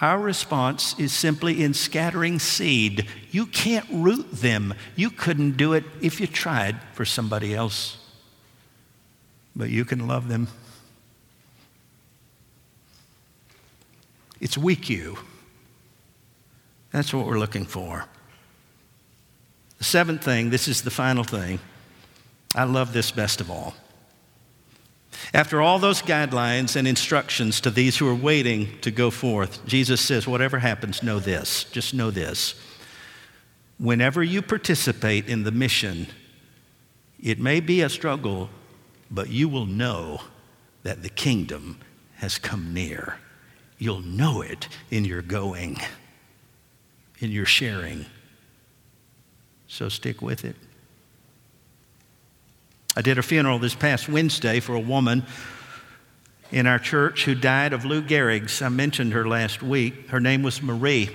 Our 0.00 0.20
response 0.20 0.94
is 0.98 1.12
simply 1.12 1.62
in 1.62 1.74
scattering 1.74 2.38
seed. 2.38 3.08
You 3.32 3.46
can't 3.46 3.86
root 3.90 4.30
them. 4.30 4.74
You 4.94 5.10
couldn't 5.10 5.56
do 5.56 5.72
it 5.72 5.84
if 6.00 6.20
you 6.20 6.26
tried 6.28 6.76
for 6.92 7.04
somebody 7.04 7.54
else. 7.54 7.98
But 9.56 9.70
you 9.70 9.84
can 9.84 10.06
love 10.06 10.28
them. 10.28 10.46
It's 14.40 14.56
WeQ. 14.56 15.18
That's 16.92 17.12
what 17.12 17.26
we're 17.26 17.40
looking 17.40 17.64
for. 17.64 18.06
The 19.78 19.84
seventh 19.84 20.22
thing, 20.22 20.50
this 20.50 20.68
is 20.68 20.82
the 20.82 20.90
final 20.90 21.24
thing. 21.24 21.58
I 22.54 22.64
love 22.64 22.92
this 22.92 23.10
best 23.10 23.40
of 23.40 23.50
all. 23.50 23.74
After 25.34 25.60
all 25.60 25.78
those 25.78 26.02
guidelines 26.02 26.76
and 26.76 26.88
instructions 26.88 27.60
to 27.62 27.70
these 27.70 27.96
who 27.98 28.08
are 28.08 28.14
waiting 28.14 28.78
to 28.80 28.90
go 28.90 29.10
forth, 29.10 29.64
Jesus 29.66 30.00
says, 30.00 30.26
Whatever 30.26 30.58
happens, 30.58 31.02
know 31.02 31.18
this. 31.18 31.64
Just 31.64 31.94
know 31.94 32.10
this. 32.10 32.54
Whenever 33.78 34.22
you 34.22 34.42
participate 34.42 35.28
in 35.28 35.44
the 35.44 35.52
mission, 35.52 36.08
it 37.22 37.38
may 37.38 37.60
be 37.60 37.80
a 37.80 37.88
struggle, 37.88 38.50
but 39.10 39.28
you 39.28 39.48
will 39.48 39.66
know 39.66 40.22
that 40.82 41.02
the 41.02 41.08
kingdom 41.08 41.78
has 42.16 42.38
come 42.38 42.72
near. 42.72 43.18
You'll 43.78 44.00
know 44.00 44.42
it 44.42 44.68
in 44.90 45.04
your 45.04 45.22
going, 45.22 45.78
in 47.20 47.30
your 47.30 47.46
sharing. 47.46 48.06
So 49.68 49.88
stick 49.88 50.22
with 50.22 50.44
it. 50.44 50.56
I 52.98 53.00
did 53.00 53.16
a 53.16 53.22
funeral 53.22 53.60
this 53.60 53.76
past 53.76 54.08
Wednesday 54.08 54.58
for 54.58 54.74
a 54.74 54.80
woman 54.80 55.24
in 56.50 56.66
our 56.66 56.80
church 56.80 57.26
who 57.26 57.36
died 57.36 57.72
of 57.72 57.84
Lou 57.84 58.02
Gehrig's. 58.02 58.60
I 58.60 58.70
mentioned 58.70 59.12
her 59.12 59.28
last 59.28 59.62
week. 59.62 60.08
Her 60.08 60.18
name 60.18 60.42
was 60.42 60.60
Marie. 60.60 61.08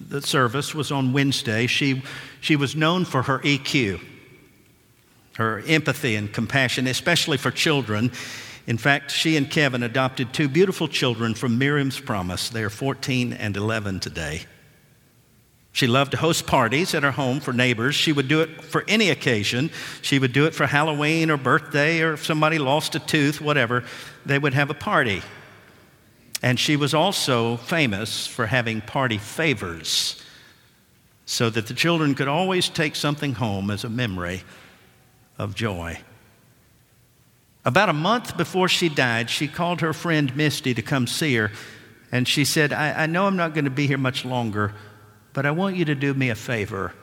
The 0.00 0.22
service 0.22 0.74
was 0.74 0.90
on 0.90 1.12
Wednesday. 1.12 1.66
She, 1.66 2.02
she 2.40 2.56
was 2.56 2.74
known 2.74 3.04
for 3.04 3.24
her 3.24 3.40
EQ, 3.40 4.00
her 5.36 5.62
empathy 5.66 6.16
and 6.16 6.32
compassion, 6.32 6.86
especially 6.86 7.36
for 7.36 7.50
children. 7.50 8.10
In 8.66 8.78
fact, 8.78 9.10
she 9.10 9.36
and 9.36 9.50
Kevin 9.50 9.82
adopted 9.82 10.32
two 10.32 10.48
beautiful 10.48 10.88
children 10.88 11.34
from 11.34 11.58
Miriam's 11.58 12.00
Promise. 12.00 12.48
They 12.48 12.62
are 12.62 12.70
14 12.70 13.34
and 13.34 13.54
11 13.54 14.00
today. 14.00 14.46
She 15.74 15.88
loved 15.88 16.12
to 16.12 16.16
host 16.16 16.46
parties 16.46 16.94
at 16.94 17.02
her 17.02 17.10
home 17.10 17.40
for 17.40 17.52
neighbors. 17.52 17.96
She 17.96 18.12
would 18.12 18.28
do 18.28 18.40
it 18.42 18.62
for 18.62 18.84
any 18.86 19.10
occasion. 19.10 19.70
She 20.02 20.20
would 20.20 20.32
do 20.32 20.46
it 20.46 20.54
for 20.54 20.66
Halloween 20.66 21.32
or 21.32 21.36
birthday 21.36 22.00
or 22.00 22.12
if 22.12 22.24
somebody 22.24 22.58
lost 22.58 22.94
a 22.94 23.00
tooth, 23.00 23.40
whatever. 23.40 23.82
They 24.24 24.38
would 24.38 24.54
have 24.54 24.70
a 24.70 24.74
party. 24.74 25.20
And 26.42 26.60
she 26.60 26.76
was 26.76 26.94
also 26.94 27.56
famous 27.56 28.24
for 28.24 28.46
having 28.46 28.82
party 28.82 29.18
favors 29.18 30.22
so 31.26 31.50
that 31.50 31.66
the 31.66 31.74
children 31.74 32.14
could 32.14 32.28
always 32.28 32.68
take 32.68 32.94
something 32.94 33.34
home 33.34 33.68
as 33.68 33.82
a 33.82 33.90
memory 33.90 34.44
of 35.38 35.56
joy. 35.56 35.98
About 37.64 37.88
a 37.88 37.94
month 37.94 38.36
before 38.36 38.68
she 38.68 38.88
died, 38.88 39.28
she 39.28 39.48
called 39.48 39.80
her 39.80 39.92
friend 39.92 40.36
Misty 40.36 40.72
to 40.72 40.82
come 40.82 41.08
see 41.08 41.34
her. 41.34 41.50
And 42.12 42.28
she 42.28 42.44
said, 42.44 42.72
I, 42.72 43.02
I 43.02 43.06
know 43.06 43.26
I'm 43.26 43.36
not 43.36 43.54
going 43.54 43.64
to 43.64 43.72
be 43.72 43.88
here 43.88 43.98
much 43.98 44.24
longer, 44.24 44.72
but 45.34 45.44
I 45.44 45.50
want 45.50 45.76
you 45.76 45.84
to 45.84 45.94
do 45.94 46.14
me 46.14 46.30
a 46.30 46.34
favor. 46.34 46.94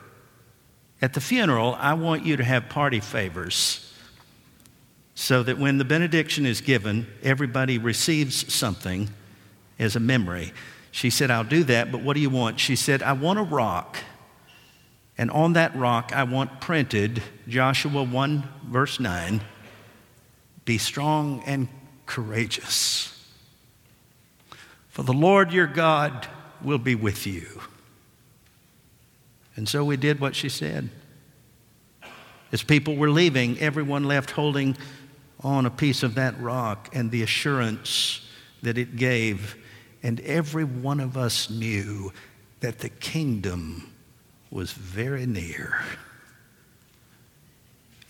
At 1.00 1.12
the 1.12 1.20
funeral, 1.20 1.76
I 1.78 1.94
want 1.94 2.24
you 2.24 2.36
to 2.36 2.44
have 2.44 2.68
party 2.68 2.98
favors 2.98 3.92
so 5.14 5.42
that 5.42 5.58
when 5.58 5.78
the 5.78 5.84
benediction 5.84 6.46
is 6.46 6.60
given, 6.60 7.06
everybody 7.22 7.78
receives 7.78 8.52
something 8.52 9.10
as 9.78 9.94
a 9.94 10.00
memory. 10.00 10.52
She 10.90 11.10
said, 11.10 11.30
I'll 11.30 11.44
do 11.44 11.62
that, 11.64 11.92
but 11.92 12.02
what 12.02 12.14
do 12.14 12.20
you 12.20 12.30
want? 12.30 12.58
She 12.58 12.74
said, 12.74 13.02
I 13.02 13.12
want 13.12 13.38
a 13.38 13.42
rock. 13.42 13.98
And 15.18 15.30
on 15.30 15.52
that 15.52 15.76
rock, 15.76 16.12
I 16.14 16.24
want 16.24 16.60
printed 16.60 17.22
Joshua 17.46 18.02
1, 18.02 18.48
verse 18.66 18.98
9 18.98 19.42
Be 20.64 20.78
strong 20.78 21.42
and 21.44 21.68
courageous, 22.06 23.26
for 24.88 25.02
the 25.02 25.12
Lord 25.12 25.52
your 25.52 25.66
God 25.66 26.26
will 26.62 26.78
be 26.78 26.94
with 26.94 27.26
you. 27.26 27.60
And 29.56 29.68
so 29.68 29.84
we 29.84 29.96
did 29.96 30.20
what 30.20 30.34
she 30.34 30.48
said. 30.48 30.88
As 32.52 32.62
people 32.62 32.96
were 32.96 33.10
leaving, 33.10 33.58
everyone 33.58 34.04
left 34.04 34.32
holding 34.32 34.76
on 35.40 35.66
a 35.66 35.70
piece 35.70 36.02
of 36.02 36.14
that 36.14 36.38
rock 36.40 36.90
and 36.92 37.10
the 37.10 37.22
assurance 37.22 38.26
that 38.62 38.78
it 38.78 38.96
gave. 38.96 39.56
And 40.02 40.20
every 40.20 40.64
one 40.64 41.00
of 41.00 41.16
us 41.16 41.50
knew 41.50 42.12
that 42.60 42.78
the 42.78 42.88
kingdom 42.88 43.92
was 44.50 44.72
very 44.72 45.26
near. 45.26 45.80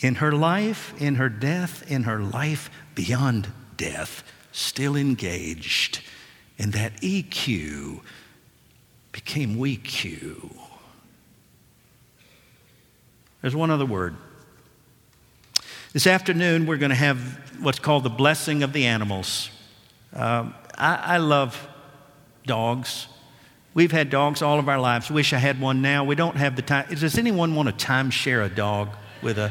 In 0.00 0.16
her 0.16 0.32
life, 0.32 0.92
in 1.00 1.14
her 1.14 1.28
death, 1.28 1.88
in 1.90 2.02
her 2.02 2.18
life 2.18 2.70
beyond 2.94 3.52
death, 3.76 4.24
still 4.50 4.96
engaged. 4.96 6.00
And 6.58 6.72
that 6.72 7.00
EQ 7.00 8.00
became 9.12 9.56
WeQ. 9.56 10.50
There's 13.42 13.56
one 13.56 13.70
other 13.70 13.84
word. 13.84 14.16
This 15.92 16.06
afternoon, 16.06 16.64
we're 16.64 16.76
going 16.78 16.90
to 16.90 16.96
have 16.96 17.18
what's 17.60 17.80
called 17.80 18.04
the 18.04 18.10
blessing 18.10 18.62
of 18.62 18.72
the 18.72 18.86
animals. 18.86 19.50
Um, 20.14 20.54
I, 20.78 20.94
I 20.94 21.16
love 21.18 21.68
dogs. 22.46 23.08
We've 23.74 23.90
had 23.90 24.10
dogs 24.10 24.42
all 24.42 24.58
of 24.58 24.68
our 24.68 24.78
lives. 24.78 25.10
Wish 25.10 25.32
I 25.32 25.38
had 25.38 25.60
one 25.60 25.82
now. 25.82 26.04
We 26.04 26.14
don't 26.14 26.36
have 26.36 26.56
the 26.56 26.62
time. 26.62 26.86
Does 26.88 27.18
anyone 27.18 27.54
want 27.54 27.68
to 27.68 27.86
timeshare 27.86 28.44
a 28.44 28.48
dog 28.48 28.90
with 29.22 29.38
a? 29.38 29.50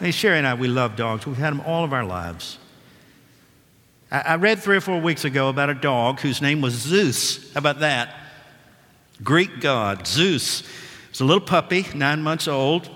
Hey, 0.00 0.10
Sherry 0.10 0.38
and 0.38 0.46
I, 0.46 0.54
we 0.54 0.66
love 0.66 0.96
dogs. 0.96 1.26
We've 1.26 1.36
had 1.36 1.52
them 1.52 1.60
all 1.60 1.84
of 1.84 1.92
our 1.92 2.04
lives. 2.04 2.58
I, 4.10 4.20
I 4.20 4.36
read 4.36 4.60
three 4.60 4.76
or 4.76 4.80
four 4.80 5.00
weeks 5.00 5.24
ago 5.24 5.50
about 5.50 5.68
a 5.68 5.74
dog 5.74 6.20
whose 6.20 6.40
name 6.40 6.62
was 6.62 6.72
Zeus. 6.72 7.52
How 7.52 7.58
about 7.58 7.80
that? 7.80 8.14
Greek 9.22 9.60
god, 9.60 10.06
Zeus. 10.06 10.62
It's 11.14 11.20
a 11.20 11.24
little 11.24 11.40
puppy, 11.40 11.86
nine 11.94 12.24
months 12.24 12.48
old, 12.48 12.90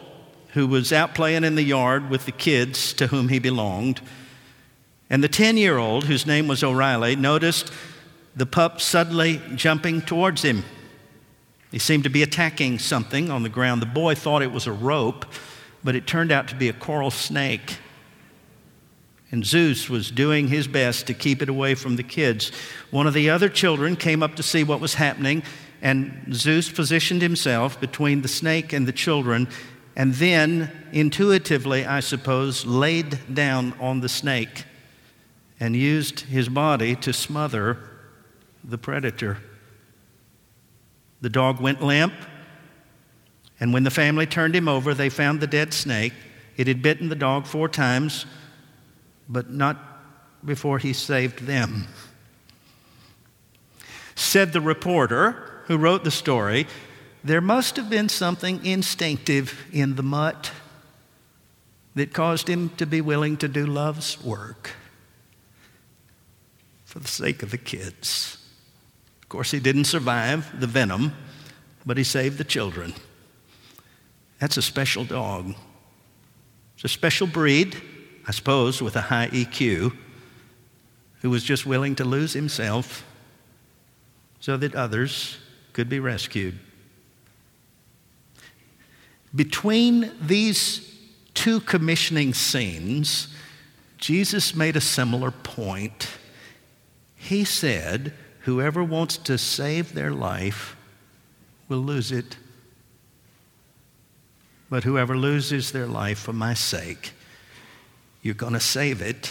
who 0.49 0.67
was 0.67 0.93
out 0.93 1.15
playing 1.15 1.45
in 1.45 1.55
the 1.55 1.63
yard 1.63 2.11
with 2.11 2.27
the 2.27 2.33
kids 2.33 2.93
to 2.95 3.07
whom 3.07 3.29
he 3.29 3.39
belonged. 3.39 4.01
And 5.09 5.23
the 5.23 5.29
10 5.29 5.57
year 5.57 5.79
old, 5.79 6.03
whose 6.03 6.27
name 6.27 6.49
was 6.49 6.65
O'Reilly, 6.65 7.15
noticed 7.15 7.71
the 8.35 8.45
pup 8.45 8.81
suddenly 8.81 9.41
jumping 9.55 10.03
towards 10.03 10.43
him. 10.43 10.65
He 11.71 11.79
seemed 11.79 12.03
to 12.03 12.11
be 12.11 12.25
attacking 12.25 12.81
something 12.81 13.31
on 13.31 13.45
the 13.45 13.49
ground. 13.49 13.81
The 13.81 13.87
boy 13.87 14.17
thought 14.17 14.43
it 14.43 14.51
was 14.51 14.67
a 14.67 14.73
rope, 14.73 15.25
but 15.85 15.95
it 15.95 16.09
turned 16.09 16.33
out 16.33 16.49
to 16.49 16.57
be 16.57 16.69
a 16.69 16.73
coral 16.73 17.13
snake. 17.13 17.77
And 19.31 19.47
Zeus 19.47 19.89
was 19.89 20.11
doing 20.11 20.49
his 20.49 20.67
best 20.67 21.07
to 21.07 21.15
keep 21.15 21.41
it 21.41 21.49
away 21.49 21.77
from 21.77 21.95
the 21.95 22.03
kids. 22.03 22.51
One 22.91 23.07
of 23.07 23.15
the 23.15 23.31
other 23.31 23.49
children 23.49 23.95
came 23.95 24.25
up 24.25 24.35
to 24.35 24.43
see 24.43 24.65
what 24.65 24.81
was 24.81 24.95
happening 24.95 25.45
and 25.81 26.27
Zeus 26.33 26.71
positioned 26.71 27.23
himself 27.23 27.81
between 27.81 28.23
the 28.23 28.29
snake 28.29 28.73
and 28.73 28.87
the 28.87 28.93
children, 28.93 29.49
and 29.97 30.15
then, 30.15 30.71
intuitively, 30.93 31.85
I 31.85 32.01
suppose, 32.01 32.65
laid 32.65 33.35
down 33.35 33.75
on 33.81 34.01
the 34.01 34.09
snake 34.09 34.65
and 35.61 35.75
used 35.75 36.21
his 36.21 36.49
body 36.49 36.95
to 36.97 37.13
smother 37.13 37.79
the 38.63 38.79
predator. 38.79 39.39
The 41.21 41.31
dog 41.31 41.61
went 41.61 41.83
limp, 41.83 42.15
and 43.59 43.73
when 43.73 43.83
the 43.83 43.91
family 43.91 44.27
turned 44.27 44.55
him 44.55 44.69
over, 44.69 44.95
they 44.95 45.09
found 45.09 45.41
the 45.41 45.49
dead 45.49 45.75
snake. 45.75 46.13
It 46.57 46.69
had 46.69 46.81
bitten 46.81 47.09
the 47.09 47.17
dog 47.17 47.47
four 47.47 47.69
times, 47.69 48.25
but 49.29 49.51
not 49.51 49.77
before 50.45 50.79
he 50.79 50.93
saved 50.93 51.41
them. 51.41 51.89
Said 54.15 54.53
the 54.53 54.61
reporter, 54.61 55.48
who 55.69 55.77
wrote 55.77 56.03
the 56.03 56.11
story, 56.11 56.67
there 57.23 57.43
must 57.43 57.77
have 57.77 57.89
been 57.89 58.09
something 58.09 58.65
instinctive 58.65 59.67
in 59.71 59.95
the 59.95 60.03
mutt 60.03 60.51
that 61.95 62.13
caused 62.13 62.49
him 62.49 62.71
to 62.71 62.87
be 62.87 63.01
willing 63.01 63.37
to 63.37 63.49
do 63.49 63.67
love's 63.67 64.23
work 64.25 64.71
for 66.87 66.99
the 67.01 67.09
sake 67.09 67.43
of 67.43 67.51
the 67.51 67.59
kids. 67.59 68.39
Of 69.23 69.29
course, 69.29 69.51
he 69.51 69.61
didn't 69.61 69.85
survive 69.85 70.59
the 70.59 70.67
venom, 70.67 71.13
but 71.85 71.99
he 71.99 72.05
saved 72.05 72.39
the 72.39 72.45
children. 72.45 72.95
That's 74.39 74.57
a 74.57 74.63
special 74.63 75.05
dog. 75.05 75.55
It's 76.77 76.85
a 76.85 76.89
special 76.89 77.27
breed, 77.27 77.77
I 78.27 78.31
suppose, 78.31 78.81
with 78.81 78.97
a 78.97 79.03
high 79.03 79.29
EQ, 79.29 79.95
who 81.21 81.29
was 81.29 81.43
just 81.43 81.67
willing 81.67 81.95
to 81.97 82.05
lose 82.05 82.33
himself 82.33 83.05
so 84.41 84.57
that 84.57 84.75
others 84.75 85.37
could 85.79 85.89
be 85.89 86.01
rescued. 86.01 86.59
Between 89.33 90.11
these 90.21 90.93
two 91.35 91.61
commissioning 91.61 92.35
scenes, 92.35 93.29
Jesus 93.97 94.57
made 94.57 94.75
a 94.75 94.81
similar 94.81 95.31
point. 95.31 96.09
He 97.15 97.45
said, 97.45 98.13
Whoever 98.41 98.83
wants 98.83 99.19
to 99.19 99.39
save 99.39 99.95
their 99.95 100.11
life 100.11 100.75
will 101.69 101.79
lose 101.79 102.11
it. 102.11 102.39
But 104.69 104.83
whoever 104.83 105.17
loses 105.17 105.71
their 105.71 105.87
life 105.87 106.19
for 106.19 106.33
my 106.33 106.55
sake, 106.55 107.13
you're 108.21 108.35
going 108.35 108.55
to 108.55 108.59
save 108.59 109.01
it. 109.01 109.31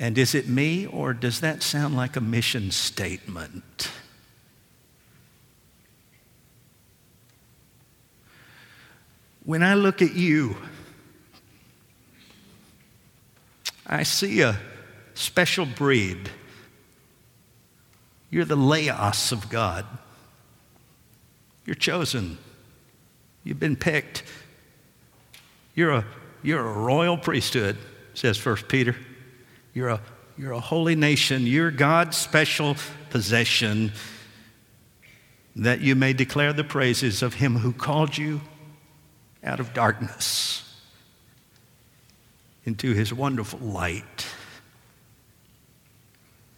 And 0.00 0.18
is 0.18 0.34
it 0.34 0.48
me, 0.48 0.84
or 0.84 1.14
does 1.14 1.38
that 1.42 1.62
sound 1.62 1.94
like 1.94 2.16
a 2.16 2.20
mission 2.20 2.72
statement? 2.72 3.88
When 9.46 9.62
I 9.62 9.74
look 9.74 10.02
at 10.02 10.12
you, 10.12 10.56
I 13.86 14.02
see 14.02 14.40
a 14.40 14.58
special 15.14 15.66
breed. 15.66 16.28
You're 18.28 18.44
the 18.44 18.56
laos 18.56 19.30
of 19.30 19.48
God. 19.48 19.86
You're 21.64 21.76
chosen. 21.76 22.38
You've 23.44 23.60
been 23.60 23.76
picked. 23.76 24.24
You're 25.76 25.92
a, 25.92 26.04
you're 26.42 26.66
a 26.66 26.72
royal 26.72 27.16
priesthood, 27.16 27.76
says 28.14 28.36
First 28.36 28.66
Peter. 28.66 28.96
You're 29.74 29.90
a, 29.90 30.00
you're 30.36 30.52
a 30.54 30.60
holy 30.60 30.96
nation. 30.96 31.46
You're 31.46 31.70
God's 31.70 32.16
special 32.16 32.74
possession 33.10 33.92
that 35.54 35.82
you 35.82 35.94
may 35.94 36.12
declare 36.14 36.52
the 36.52 36.64
praises 36.64 37.22
of 37.22 37.34
him 37.34 37.58
who 37.58 37.72
called 37.72 38.18
you 38.18 38.40
out 39.46 39.60
of 39.60 39.72
darkness 39.72 40.62
into 42.64 42.92
his 42.92 43.14
wonderful 43.14 43.60
light. 43.60 44.26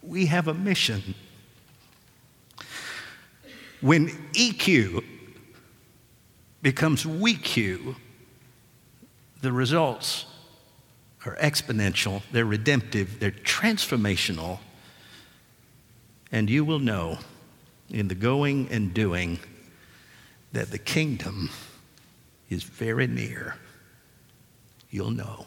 We 0.01 0.25
have 0.25 0.47
a 0.47 0.53
mission. 0.53 1.13
When 3.79 4.09
EQ 4.33 5.03
becomes 6.61 7.05
WeQ, 7.05 7.95
the 9.41 9.51
results 9.51 10.25
are 11.25 11.35
exponential, 11.35 12.23
they're 12.31 12.45
redemptive, 12.45 13.19
they're 13.19 13.31
transformational, 13.31 14.59
and 16.31 16.49
you 16.49 16.65
will 16.65 16.79
know 16.79 17.19
in 17.89 18.07
the 18.07 18.15
going 18.15 18.67
and 18.69 18.93
doing 18.93 19.39
that 20.51 20.71
the 20.71 20.77
kingdom 20.77 21.49
is 22.49 22.63
very 22.63 23.07
near. 23.07 23.55
You'll 24.89 25.11
know. 25.11 25.45